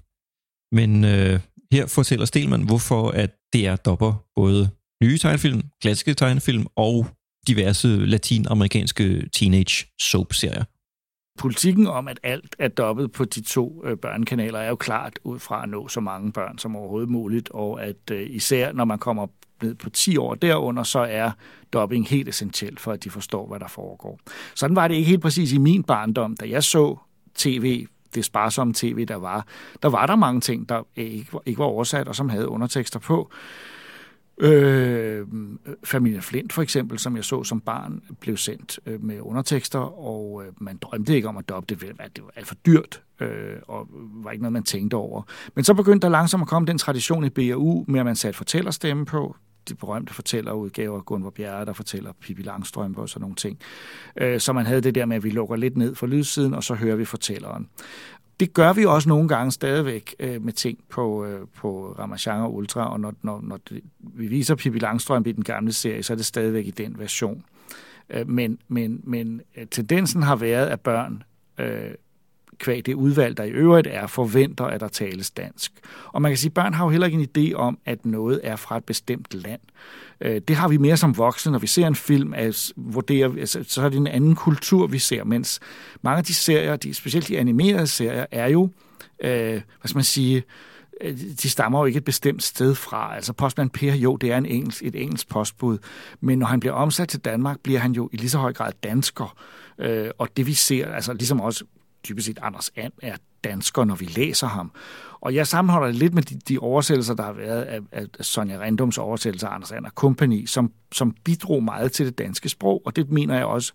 [0.72, 1.40] Men øh,
[1.72, 4.70] her fortæller Stelman, hvorfor at DR dopper både
[5.02, 7.06] nye tegnefilm, klassiske tegnefilm og
[7.46, 10.64] diverse latinamerikanske teenage soap-serier.
[11.38, 15.38] Politikken om, at alt er dobbet på de to øh, børnekanaler, er jo klart ud
[15.38, 18.98] fra at nå så mange børn som overhovedet muligt, og at øh, især når man
[18.98, 19.26] kommer
[19.62, 21.30] ned på 10 år derunder, så er
[21.72, 24.18] dobbing helt essentielt for, at de forstår, hvad der foregår.
[24.54, 26.96] Sådan var det ikke helt præcis i min barndom, da jeg så
[27.40, 29.46] tv det sparsomme tv, der var,
[29.82, 32.98] der var der mange ting, der øh, ikke, ikke var oversat, og som havde undertekster
[32.98, 33.30] på.
[34.38, 35.26] Øh,
[35.84, 40.42] Familien Flint for eksempel, som jeg så som barn, blev sendt øh, med undertekster, og
[40.46, 43.56] øh, man drømte ikke om at dobbe det, at det var alt for dyrt, øh,
[43.68, 45.22] og var ikke noget, man tænkte over.
[45.54, 48.36] Men så begyndte der langsomt at komme den tradition i BAU, med at man satte
[48.36, 49.36] fortællerstemme på,
[49.70, 53.58] de berømte fortællerudgaver Gunvor Bjerre, der fortæller Pippi Langstrømpe og sådan nogle ting.
[54.16, 56.64] Øh, så man havde det der med, at vi lukker lidt ned for lydsiden, og
[56.64, 57.68] så hører vi fortælleren.
[58.40, 62.54] Det gør vi også nogle gange stadigvæk øh, med ting på, øh, på Ramachan og
[62.54, 66.12] Ultra, og når, når, når det, vi viser Pippi Langstrømpe i den gamle serie, så
[66.12, 67.44] er det stadigvæk i den version.
[68.10, 71.22] Øh, men, men, men øh, tendensen har været, at børn
[71.58, 71.94] øh,
[72.60, 75.72] kvæg det udvalg, der i øvrigt er, forventer, at der tales dansk.
[76.06, 78.40] Og man kan sige, at børn har jo heller ikke en idé om, at noget
[78.42, 79.60] er fra et bestemt land.
[80.20, 83.64] Øh, det har vi mere som voksne, når vi ser en film, at vurdere, altså,
[83.68, 85.60] så er det en anden kultur, vi ser, mens
[86.02, 88.68] mange af de serier, de, specielt de animerede serier, er jo,
[89.24, 90.42] øh, hvad skal man sige,
[91.00, 93.16] øh, de stammer jo ikke et bestemt sted fra.
[93.16, 95.78] Altså postmand Per, jo, det er en engelsk, et engelsk postbud,
[96.20, 98.72] men når han bliver omsat til Danmark, bliver han jo i lige så høj grad
[98.82, 99.36] dansker.
[99.78, 101.64] Øh, og det vi ser, altså ligesom også
[102.08, 104.72] dybest set Anders And er dansker, når vi læser ham.
[105.20, 108.58] Og jeg sammenholder det lidt med de, de oversættelser, der har været af, af Sonja
[108.60, 112.96] Rendums oversættelse af Anders And Company, som, som bidrog meget til det danske sprog, og
[112.96, 113.72] det mener jeg også,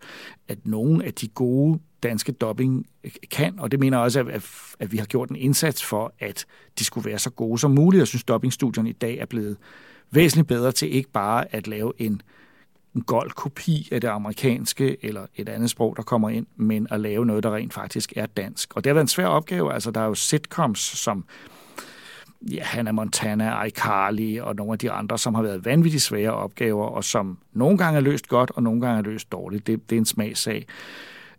[0.47, 2.85] at nogle af de gode danske dubbing
[3.31, 4.45] kan, og det mener jeg også, at,
[4.79, 6.45] at vi har gjort en indsats for, at
[6.79, 7.99] de skulle være så gode som muligt.
[7.99, 9.57] Jeg synes, dubbingstudierne i dag er blevet
[10.11, 12.21] væsentligt bedre til ikke bare at lave en
[12.95, 16.99] en gold kopi af det amerikanske eller et andet sprog, der kommer ind, men at
[16.99, 18.75] lave noget, der rent faktisk er dansk.
[18.75, 19.73] Og det har været en svær opgave.
[19.73, 21.25] Altså, der er jo sitcoms som
[22.51, 26.85] ja, Hannah Montana, iCarly og nogle af de andre, som har været vanvittigt svære opgaver,
[26.85, 29.67] og som nogle gange er løst godt, og nogle gange er løst dårligt.
[29.67, 30.65] Det, det er en smagsag.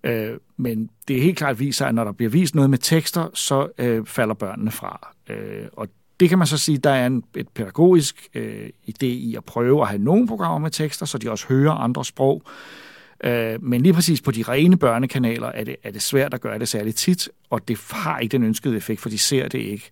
[0.04, 3.28] Øh, men det er helt klart viser, at når der bliver vist noget med tekster,
[3.34, 5.14] så øh, falder børnene fra.
[5.30, 5.88] Øh, og
[6.20, 9.82] det kan man så sige, der er en et pædagogisk øh, idé i at prøve
[9.82, 12.42] at have nogle programmer med tekster, så de også hører andre sprog.
[13.24, 16.58] Øh, men lige præcis på de rene børnekanaler er det, er det svært at gøre
[16.58, 19.90] det særlig tit, og det har ikke den ønskede effekt, for de ser det ikke.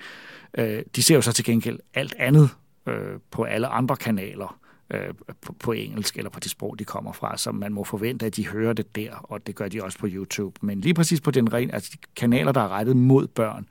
[0.59, 2.51] Øh, de ser jo så til gengæld alt andet
[2.87, 4.59] øh, på alle andre kanaler
[4.91, 8.27] øh, på, på engelsk eller på det sprog, de kommer fra, så man må forvente,
[8.27, 10.59] at de hører det der, og det gør de også på YouTube.
[10.61, 13.67] Men lige præcis på den rene, altså de kanaler, der er rettet mod børn,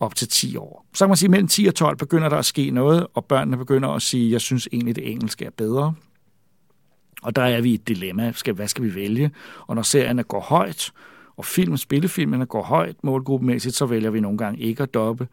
[0.00, 0.86] op til 10 år.
[0.94, 3.24] Så kan man sige, at mellem 10 og 12 begynder der at ske noget, og
[3.24, 5.94] børnene begynder at sige, jeg synes egentlig, det engelske er bedre.
[7.22, 8.32] Og der er vi i et dilemma.
[8.32, 9.30] Skal, hvad skal vi vælge?
[9.66, 10.92] Og når serierne går højt,
[11.36, 15.28] og film, spillefilmene går højt målgruppemæssigt, så vælger vi nogle gange ikke at doppe.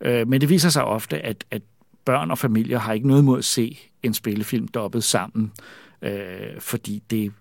[0.00, 1.62] Øh, men det viser sig ofte, at, at
[2.04, 5.52] børn og familier har ikke noget mod at se en spillefilm dobbet sammen,
[6.02, 7.32] øh, fordi det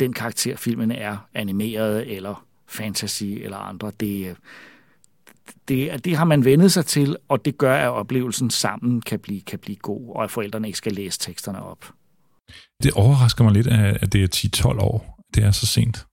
[0.00, 3.92] den karakter filmen er animeret eller fantasy eller andre.
[4.00, 4.34] Det, øh,
[5.68, 9.40] det, det har man vendet sig til, og det gør, at oplevelsen sammen kan blive,
[9.40, 11.92] kan blive god, og at forældrene ikke skal læse teksterne op.
[12.82, 15.20] Det overrasker mig lidt, at det er 10-12 år.
[15.34, 16.06] Det er så sent.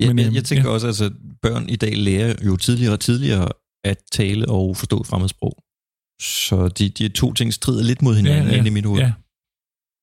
[0.00, 0.74] Ja, men, jeg, jeg tænker ja.
[0.74, 1.10] også, at altså,
[1.42, 3.48] børn i dag lærer jo tidligere og tidligere
[3.84, 5.56] at tale og forstå fremmedsprog.
[6.20, 9.00] Så de, de to ting strider lidt mod hinanden ja, ja, i mit hoved.
[9.00, 9.12] Ja.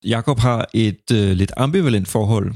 [0.04, 2.54] Jakob har et uh, lidt ambivalent forhold,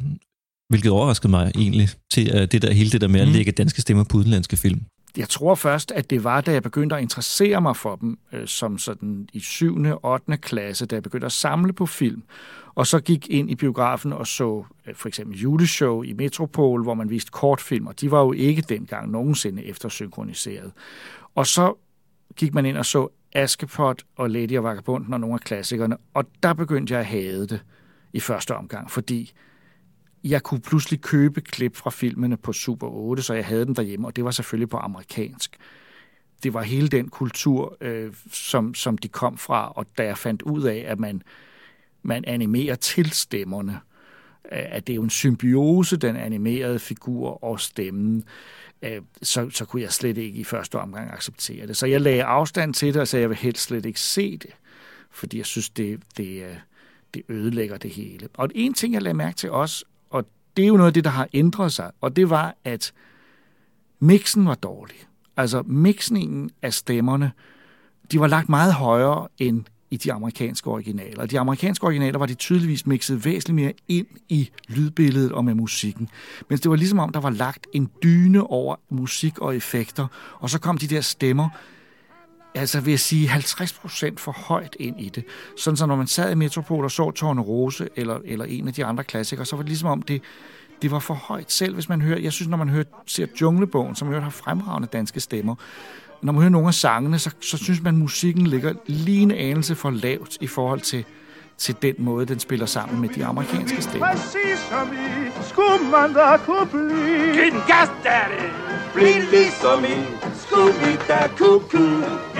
[0.69, 3.29] hvilket overraskede mig egentlig, til uh, det der, hele det der med mm.
[3.29, 4.83] at lægge danske stemmer på udenlandske film
[5.17, 8.47] jeg tror først, at det var, da jeg begyndte at interessere mig for dem, øh,
[8.47, 9.77] som sådan i 7.
[10.03, 10.37] og 8.
[10.37, 12.23] klasse, da jeg begyndte at samle på film,
[12.75, 16.95] og så gik ind i biografen og så øh, for eksempel juleshow i Metropol, hvor
[16.95, 20.73] man viste kortfilm, og de var jo ikke dengang nogensinde eftersynkroniseret.
[21.35, 21.75] Og så
[22.37, 26.25] gik man ind og så Askepot og Lady og Vagabunden og nogle af klassikerne, og
[26.43, 27.65] der begyndte jeg at hade det
[28.13, 29.33] i første omgang, fordi
[30.25, 34.07] jeg kunne pludselig købe klip fra filmene på Super 8, så jeg havde dem derhjemme,
[34.07, 35.57] og det var selvfølgelig på amerikansk.
[36.43, 40.43] Det var hele den kultur, øh, som, som de kom fra, og da jeg fandt
[40.43, 41.23] ud af, at man,
[42.03, 43.81] man animerer til stemmerne,
[44.53, 48.25] øh, at det er jo en symbiose, den animerede figur og stemmen,
[48.83, 51.77] øh, så, så kunne jeg slet ikke i første omgang acceptere det.
[51.77, 54.37] Så jeg lagde afstand til det, og sagde, at jeg vil helst slet ikke se
[54.37, 54.51] det,
[55.11, 56.57] fordi jeg synes, det, det, øh,
[57.15, 58.29] det ødelægger det hele.
[58.35, 59.85] Og en ting, jeg lagde mærke til også,
[60.61, 62.93] det er jo noget af det, der har ændret sig, og det var, at
[64.01, 64.97] mixen var dårlig.
[65.37, 67.33] Altså mixningen af stemmerne,
[68.13, 71.27] de var lagt meget højere end i de amerikanske originaler.
[71.27, 76.09] De amerikanske originaler var de tydeligvis mixet væsentligt mere ind i lydbilledet og med musikken.
[76.49, 80.07] Men det var ligesom om, der var lagt en dyne over musik og effekter,
[80.39, 81.49] og så kom de der stemmer,
[82.55, 85.25] altså vil jeg sige 50 procent for højt ind i det.
[85.57, 88.75] Sådan så når man sad i Metropol og så Torne Rose eller, eller en af
[88.75, 90.23] de andre klassikere, så var det ligesom om det,
[90.83, 93.95] det var for højt selv, hvis man hører, jeg synes, når man hører, ser Junglebogen,
[93.95, 95.55] som hører har fremragende danske stemmer,
[96.23, 99.31] når man hører nogle af sangene, så, så synes man, at musikken ligger lige en
[99.31, 101.05] anelse for lavt i forhold til,
[101.59, 104.07] til den måde, den spiller sammen med de amerikanske stemmer.
[104.07, 107.33] Præcis som i, skulle man da kunne blive.
[107.33, 108.43] Giv den gas, daddy!
[108.95, 109.99] Bliv ligesom i,
[110.35, 112.40] skulle vi da kunne blive.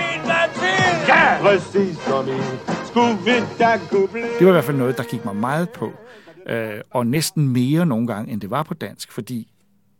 [1.07, 1.41] Ja!
[1.41, 2.31] Præcis som i.
[4.39, 5.91] Det var i hvert fald noget, der gik mig meget på.
[6.49, 9.47] Øh, og næsten mere nogle gange, end det var på dansk, fordi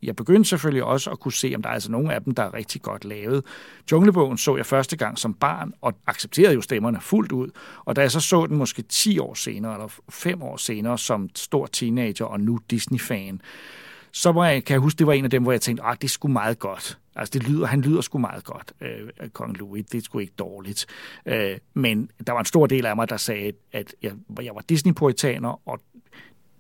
[0.04, 2.44] jeg begyndte selvfølgelig også at kunne se, om der er altså nogle af dem, der
[2.44, 3.46] er rigtig godt lavet.
[3.92, 7.50] Junglebogen så jeg første gang som barn, og accepterede jo stemmerne fuldt ud.
[7.86, 11.30] Og da jeg så så den måske 10 år senere, eller 5 år senere, som
[11.36, 13.42] stor teenager og nu Disney-fan,
[14.12, 16.02] så var jeg, kan jeg huske, det var en af dem, hvor jeg tænkte, at
[16.02, 16.98] det skulle sgu meget godt.
[17.16, 19.86] Altså, det lyder, han lyder sgu meget godt, øh, Kong Louis.
[19.92, 20.86] Det er sgu ikke dårligt.
[21.26, 24.62] Øh, men der var en stor del af mig, der sagde, at jeg, jeg var
[24.62, 25.80] Disney-puritaner, og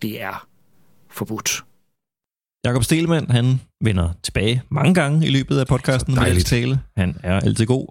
[0.01, 0.47] det er
[1.09, 1.63] forbudt.
[2.65, 6.79] Jakob Stelmann, han vender tilbage mange gange i løbet af podcasten med tale.
[6.97, 7.87] Han er altid god.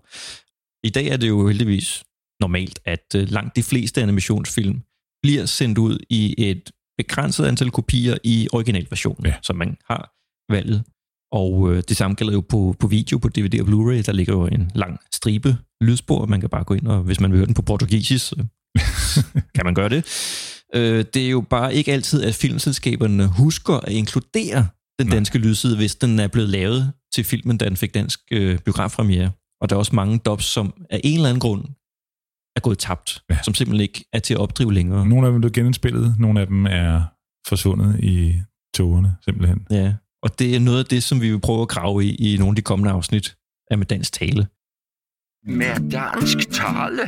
[0.84, 2.04] I dag er det jo heldigvis
[2.40, 4.82] normalt, at øh, langt de fleste animationsfilm
[5.22, 9.34] bliver sendt ud i et begrænset antal kopier i originalversionen, ja.
[9.42, 10.12] som man har
[10.52, 10.84] valget.
[11.32, 14.02] Og øh, det samme gælder jo på, på video, på DVD og Blu-ray.
[14.02, 16.26] Der ligger jo en lang stribe lydspor.
[16.26, 18.32] Man kan bare gå ind, og hvis man vil høre den på portugisisk,
[19.54, 20.04] kan man gøre det.
[20.74, 24.66] Øh, det er jo bare ikke altid, at filmselskaberne husker at inkludere
[24.98, 25.48] den danske Nej.
[25.48, 29.30] lydside, hvis den er blevet lavet til filmen, da den fik dansk øh, biografpremiere.
[29.60, 31.64] Og der er også mange dubs, som af en eller anden grund
[32.56, 33.38] er gået tabt, ja.
[33.44, 35.08] som simpelthen ikke er til at opdrive længere.
[35.08, 37.02] Nogle af dem er genindspillet, nogle af dem er
[37.48, 38.42] forsvundet i
[38.74, 39.66] togene, simpelthen.
[39.70, 42.36] Ja, og det er noget af det, som vi vil prøve at grave i i
[42.36, 43.36] nogle af de kommende afsnit
[43.70, 44.46] af Med Dansk Tale.
[45.46, 47.02] Med dansk tale,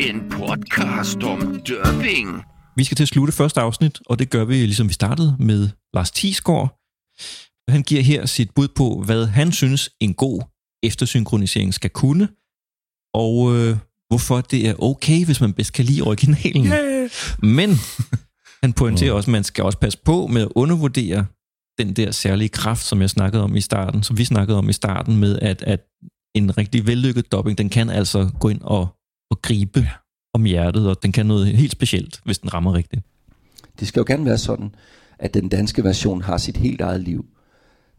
[0.00, 2.42] en podcast om dubbing.
[2.76, 5.68] Vi skal til at slutte første afsnit, og det gør vi, ligesom vi startede, med
[5.94, 6.78] Lars Thiesgaard.
[7.68, 10.42] Han giver her sit bud på, hvad han synes en god
[10.82, 12.28] eftersynkronisering skal kunne,
[13.14, 13.76] og øh,
[14.08, 16.66] hvorfor det er okay, hvis man bedst kan lide originalen.
[16.66, 17.10] Yeah.
[17.42, 17.70] Men
[18.62, 21.26] han pointerer også, at man skal også passe på med at undervurdere
[21.78, 24.72] den der særlige kraft, som jeg snakkede om i starten, som vi snakkede om i
[24.72, 25.80] starten med, at, at
[26.34, 28.88] en rigtig vellykket dubbing, den kan altså gå ind og,
[29.30, 29.90] og gribe ja
[30.34, 33.02] om hjertet, og den kan noget helt specielt, hvis den rammer rigtigt.
[33.80, 34.74] Det skal jo gerne være sådan,
[35.18, 37.26] at den danske version har sit helt eget liv.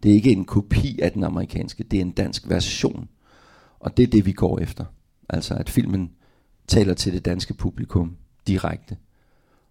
[0.03, 3.07] Det er ikke en kopi af den amerikanske, det er en dansk version.
[3.79, 4.85] Og det er det, vi går efter.
[5.29, 6.11] Altså at filmen
[6.67, 8.17] taler til det danske publikum
[8.47, 8.97] direkte.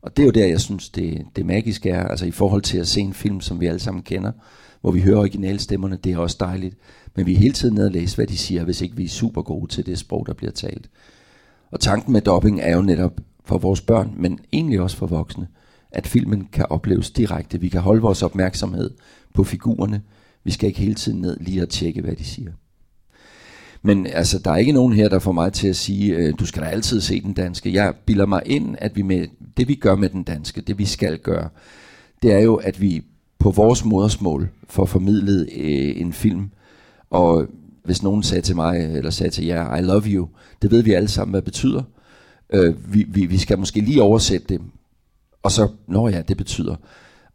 [0.03, 2.79] Og det er jo der, jeg synes, det, det magiske er, altså i forhold til
[2.79, 4.33] at se en film, som vi alle sammen kender,
[4.81, 6.77] hvor vi hører originalstemmerne, det er også dejligt.
[7.15, 9.09] Men vi er hele tiden nede og læse, hvad de siger, hvis ikke vi er
[9.09, 10.91] super gode til det sprog, der bliver talt.
[11.71, 15.49] Og tanken med dobbing er jo netop for vores børn, men egentlig også for voksne,
[15.91, 17.61] at filmen kan opleves direkte.
[17.61, 18.91] Vi kan holde vores opmærksomhed
[19.35, 20.03] på figurerne.
[20.45, 22.53] Vi skal ikke hele tiden ned lige og tjekke, hvad de siger.
[23.83, 26.47] Men altså, der er ikke nogen her, der får mig til at sige, øh, du
[26.47, 27.73] skal da altid se den danske.
[27.73, 29.27] Jeg bilder mig ind, at vi med
[29.57, 31.49] det vi gør med den danske, det vi skal gøre,
[32.23, 33.05] det er jo, at vi
[33.39, 36.51] på vores modersmål får formidlet øh, en film.
[37.11, 37.47] Og
[37.85, 40.29] hvis nogen sagde til mig, eller sagde til jer, I love you,
[40.63, 41.83] det ved vi alle sammen, hvad det betyder.
[42.53, 44.61] Øh, vi, vi, vi skal måske lige oversætte det,
[45.43, 46.77] og så, når ja, det betyder.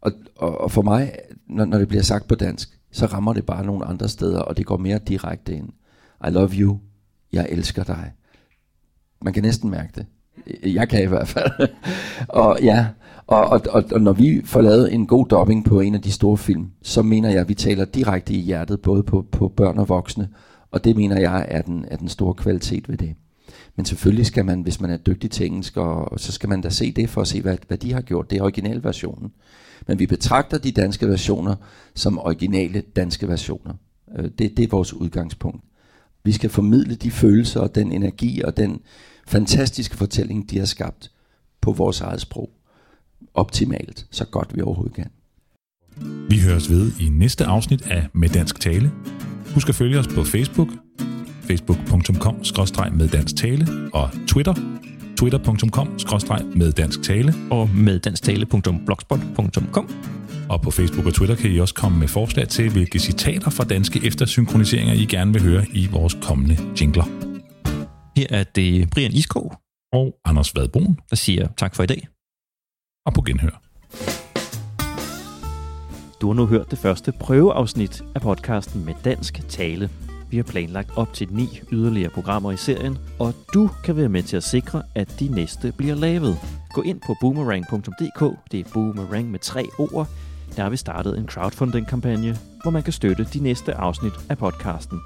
[0.00, 1.12] Og, og, og for mig,
[1.48, 4.56] når, når det bliver sagt på dansk, så rammer det bare nogle andre steder, og
[4.56, 5.68] det går mere direkte ind.
[6.26, 6.78] I love you,
[7.32, 8.12] jeg elsker dig.
[9.22, 10.06] Man kan næsten mærke det.
[10.74, 11.68] Jeg kan i hvert fald.
[12.28, 12.86] og ja,
[13.26, 16.12] og, og, og, og når vi får lavet en god dubbing på en af de
[16.12, 19.78] store film, så mener jeg, at vi taler direkte i hjertet, både på, på børn
[19.78, 20.28] og voksne,
[20.70, 23.14] og det mener jeg er den, er den store kvalitet ved det.
[23.76, 26.70] Men selvfølgelig skal man, hvis man er dygtig til engelsk, og, så skal man da
[26.70, 28.30] se det for at se, hvad, hvad de har gjort.
[28.30, 29.32] Det er originalversionen.
[29.86, 31.54] Men vi betragter de danske versioner
[31.94, 33.74] som originale danske versioner.
[34.18, 35.64] Øh, det, det er vores udgangspunkt.
[36.24, 38.80] Vi skal formidle de følelser og den energi og den
[39.26, 41.10] fantastiske fortælling, de har skabt
[41.60, 42.50] på vores eget sprog.
[43.34, 45.06] Optimalt, så godt vi overhovedet kan.
[46.28, 48.92] Vi høres ved i næste afsnit af Med Dansk Tale.
[49.54, 50.68] Husk at følge os på Facebook,
[51.42, 52.34] facebook.com
[52.92, 54.54] med dansk tale og Twitter,
[55.16, 55.88] twitter.com
[56.56, 59.88] med dansk tale og med dansktale.blogspot.com.
[60.48, 63.64] Og på Facebook og Twitter kan I også komme med forslag til, hvilke citater fra
[63.64, 67.04] danske eftersynkroniseringer I gerne vil høre i vores kommende jingler.
[68.16, 69.56] Her er det Brian Iskov
[69.92, 72.08] og Anders Vadbrun, der siger tak for i dag.
[73.06, 73.60] Og på genhør.
[76.20, 79.90] Du har nu hørt det første prøveafsnit af podcasten med dansk tale.
[80.30, 84.22] Vi har planlagt op til ni yderligere programmer i serien, og du kan være med
[84.22, 86.36] til at sikre, at de næste bliver lavet.
[86.72, 90.08] Gå ind på boomerang.dk, det er boomerang med tre ord.
[90.56, 95.00] Der har vi startet en crowdfunding-kampagne, hvor man kan støtte de næste afsnit af podcasten.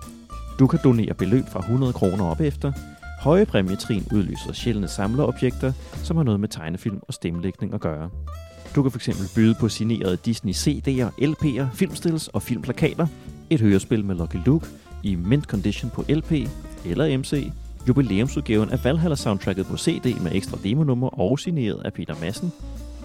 [0.59, 2.73] Du kan donere beløb fra 100 kroner op efter.
[3.21, 5.73] Høje præmietrin udløser sjældne samlerobjekter,
[6.05, 8.11] som har noget med tegnefilm og stemmelægning at gøre.
[8.75, 13.07] Du kan fx byde på signerede Disney CD'er, LP'er, filmstills og filmplakater,
[13.51, 14.67] et hørespil med Lucky Luke
[15.03, 16.33] i mint condition på LP
[16.85, 17.53] eller MC,
[17.89, 22.53] jubilæumsudgaven af Valhalla soundtracket på CD med ekstra demonummer og signeret af Peter Madsen,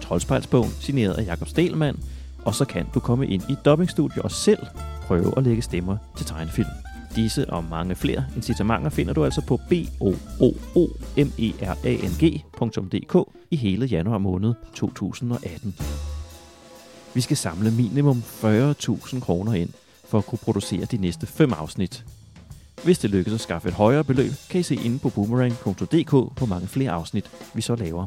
[0.00, 1.98] Troldspejlsbogen signeret af Jakob Stelmann,
[2.44, 4.66] og så kan du komme ind i dubbingstudio og selv
[5.02, 6.68] prøve at lægge stemmer til tegnefilm.
[7.16, 9.60] Disse og mange flere incitamenter finder du altså på
[11.96, 13.16] boomerang.dk
[13.50, 15.74] i hele januar måned 2018.
[17.14, 19.70] Vi skal samle minimum 40.000 kroner ind
[20.04, 22.04] for at kunne producere de næste fem afsnit.
[22.84, 26.46] Hvis det lykkes at skaffe et højere beløb, kan I se inde på boomerang.dk på
[26.46, 28.06] mange flere afsnit, vi så laver.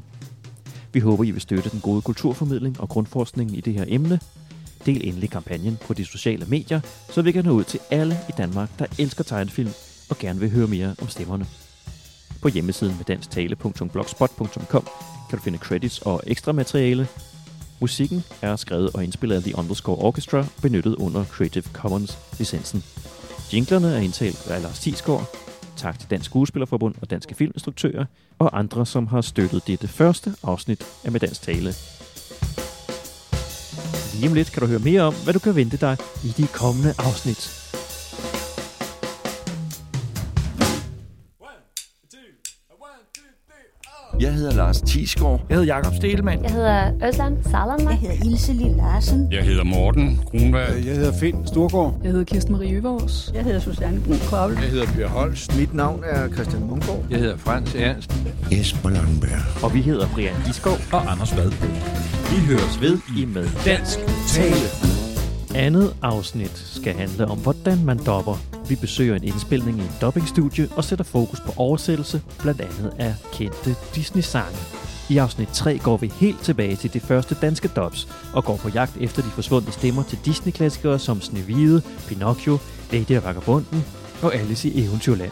[0.94, 4.20] Vi håber, I vil støtte den gode kulturformidling og grundforskningen i det her emne.
[4.86, 6.80] Del endelig kampagnen på de sociale medier,
[7.10, 9.72] så vi kan nå ud til alle i Danmark, der elsker tegnefilm
[10.10, 11.46] og gerne vil høre mere om stemmerne.
[12.42, 14.88] På hjemmesiden med dansktale.blogspot.com
[15.30, 17.08] kan du finde credits og ekstra materiale.
[17.82, 22.84] Musikken er skrevet og indspillet af The Underscore Orchestra, benyttet under Creative Commons licensen.
[23.54, 25.36] Jinglerne er indtalt af Lars Tisgaard.
[25.78, 28.06] Tak til Dansk Skuespillerforbund og Danske Filminstruktører
[28.40, 31.74] og andre, som har støttet dette første afsnit af Med Dansk Tale.
[34.14, 36.48] Lige om lidt kan du høre mere om, hvad du kan vente dig i de
[36.48, 37.57] kommende afsnit.
[44.50, 45.42] Hedder Lars Tisgaard.
[45.50, 46.44] Jeg hedder Jakob Stelmann.
[46.44, 47.90] Jeg hedder Özlem Salander.
[47.90, 49.28] Jeg hedder Ilse Lille Larsen.
[49.32, 50.86] Jeg hedder Morten Grunberg.
[50.86, 52.00] Jeg hedder Finn Storgård.
[52.04, 53.32] Jeg hedder Kirsten Marie Øvårs.
[53.36, 54.58] Jeg hedder Susanne Brun Koble.
[54.62, 55.58] Jeg hedder Per Holst.
[55.60, 57.04] Mit navn er Christian Munggaard.
[57.10, 58.14] Jeg hedder Frans Ernst.
[58.52, 59.64] Jesper Langberg.
[59.64, 61.66] Og vi hedder Brian Iskov og Anders Vadbo.
[62.30, 64.97] Vi høres ved i Med Dansk Tale.
[65.56, 68.38] Andet afsnit skal handle om, hvordan man dopper.
[68.70, 73.16] Vi besøger en indspilning i en dubbingstudie og sætter fokus på oversættelse, blandt andet af
[73.34, 74.58] kendte Disney-sange.
[75.10, 78.70] I afsnit 3 går vi helt tilbage til de første danske dubs og går på
[78.70, 82.58] jagt efter de forsvundne stemmer til Disney-klassikere som Snevide, Pinocchio,
[82.92, 83.86] Lady og Vagabunden
[84.22, 85.32] og Alice i Eventyrland.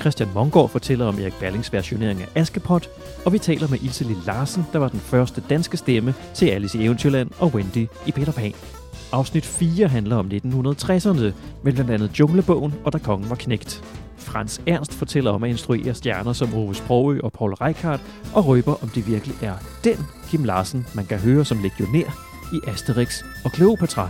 [0.00, 2.90] Christian Mongård fortæller om Erik Berlings versionering af Askepot,
[3.24, 6.78] og vi taler med Ilse Lille Larsen, der var den første danske stemme til Alice
[6.78, 8.79] i Eventyrland og Wendy i Peter Pan.
[9.12, 11.32] Afsnit 4 handler om 1960'erne,
[11.62, 13.84] med blandt andet Junglebogen og Da Kongen var knægt.
[14.16, 18.02] Frans Ernst fortæller om at instruere stjerner som Ove Sprogø og Paul Reichardt,
[18.34, 19.54] og røber om det virkelig er
[19.84, 19.96] den
[20.28, 24.08] Kim Larsen, man kan høre som legionær i Asterix og Cleopatra.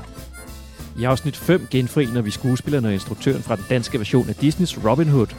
[0.98, 5.08] I afsnit 5 genforener vi skuespillerne og instruktøren fra den danske version af Disneys Robin
[5.08, 5.34] Hood,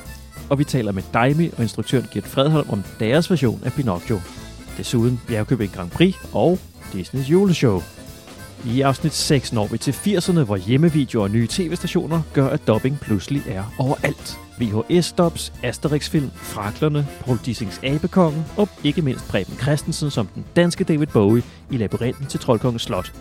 [0.50, 4.20] og vi taler med Daimi og instruktøren Gert Fredholm om deres version af Pinocchio.
[4.78, 6.60] Desuden Bjergkøbing Grand Prix og
[6.94, 7.82] Disneys juleshow.
[8.66, 13.00] I afsnit 6 når vi til 80'erne, hvor hjemmevideoer og nye tv-stationer gør, at dubbing
[13.00, 14.40] pludselig er overalt.
[14.62, 21.08] VHS-stops, Asterix-film, Fraklerne, Paul Dissings Abekongen og ikke mindst Preben Christensen som den danske David
[21.08, 23.14] Bowie i labyrinten til Troldkongens Slot.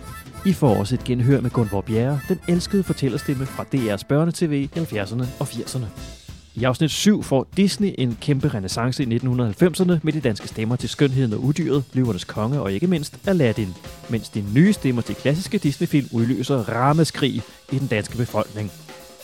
[0.46, 4.70] I får også et genhør med Gunvor Bjerre, den elskede fortællerstemme fra DR's børnetv i
[4.76, 6.19] 70'erne og 80'erne.
[6.60, 10.88] I afsnit 7 får Disney en kæmpe renaissance i 1990'erne med de danske stemmer til
[10.88, 13.74] Skønheden og Udyret, Løvernes Konge og ikke mindst Aladdin,
[14.10, 17.42] mens de nye stemmer til klassiske Disney-film udløser rammeskrig
[17.72, 18.70] i den danske befolkning.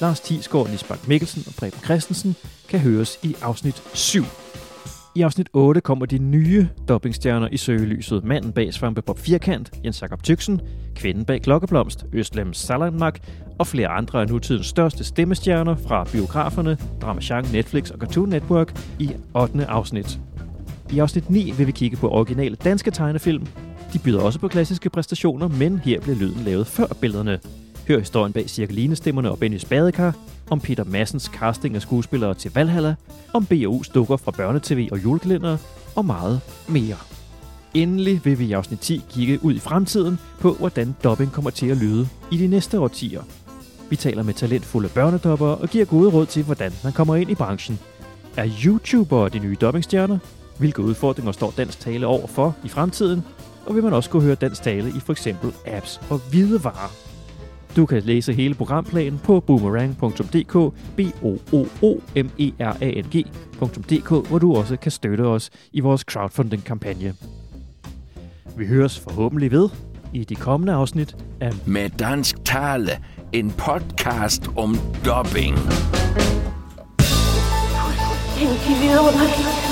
[0.00, 2.36] Lars Thiesgaard, Lisbeth Mikkelsen og Preben Christensen
[2.68, 4.22] kan høres i afsnit 7.
[5.16, 8.24] I afsnit 8 kommer de nye dobbingstjerner i søgelyset.
[8.24, 10.60] Manden bag Svampe Bob Firkant, Jens Jakob Tyksen,
[10.94, 13.18] kvinden bag Klokkeblomst, Østlem Salanmak
[13.58, 19.10] og flere andre af nutidens største stemmestjerner fra biograferne, Dramachan, Netflix og Cartoon Network i
[19.34, 19.66] 8.
[19.66, 20.18] afsnit.
[20.92, 23.46] I afsnit 9 vil vi kigge på originale danske tegnefilm.
[23.92, 27.38] De byder også på klassiske præstationer, men her bliver lyden lavet før billederne.
[27.88, 30.14] Hør historien bag Cirkelinestemmerne og Bennys Badekar,
[30.50, 32.94] om Peter Massens casting af skuespillere til Valhalla,
[33.32, 35.56] om BO's dukker fra børnetv og julekalender
[35.96, 36.96] og meget mere.
[37.74, 41.66] Endelig vil vi i afsnit 10 kigge ud i fremtiden på, hvordan dubbing kommer til
[41.66, 43.22] at lyde i de næste årtier.
[43.90, 47.34] Vi taler med talentfulde børnedobber og giver gode råd til, hvordan man kommer ind i
[47.34, 47.78] branchen.
[48.36, 50.18] Er YouTubere de nye dubbingstjerner?
[50.58, 53.24] Hvilke udfordringer står dansk tale over for i fremtiden?
[53.66, 57.15] Og vil man også kunne høre dansk tale i for eksempel apps og hvidevarer?
[57.76, 62.90] Du kan læse hele programplanen på boomerang.dk, b o o o m e r a
[63.00, 67.14] n g.dk, hvor du også kan støtte os i vores crowdfunding-kampagne.
[68.56, 69.68] Vi høres forhåbentlig ved
[70.12, 72.90] i de kommende afsnit af Med dansk tale,
[73.32, 75.56] en podcast om dubbing.
[78.40, 79.65] I vidunderligt.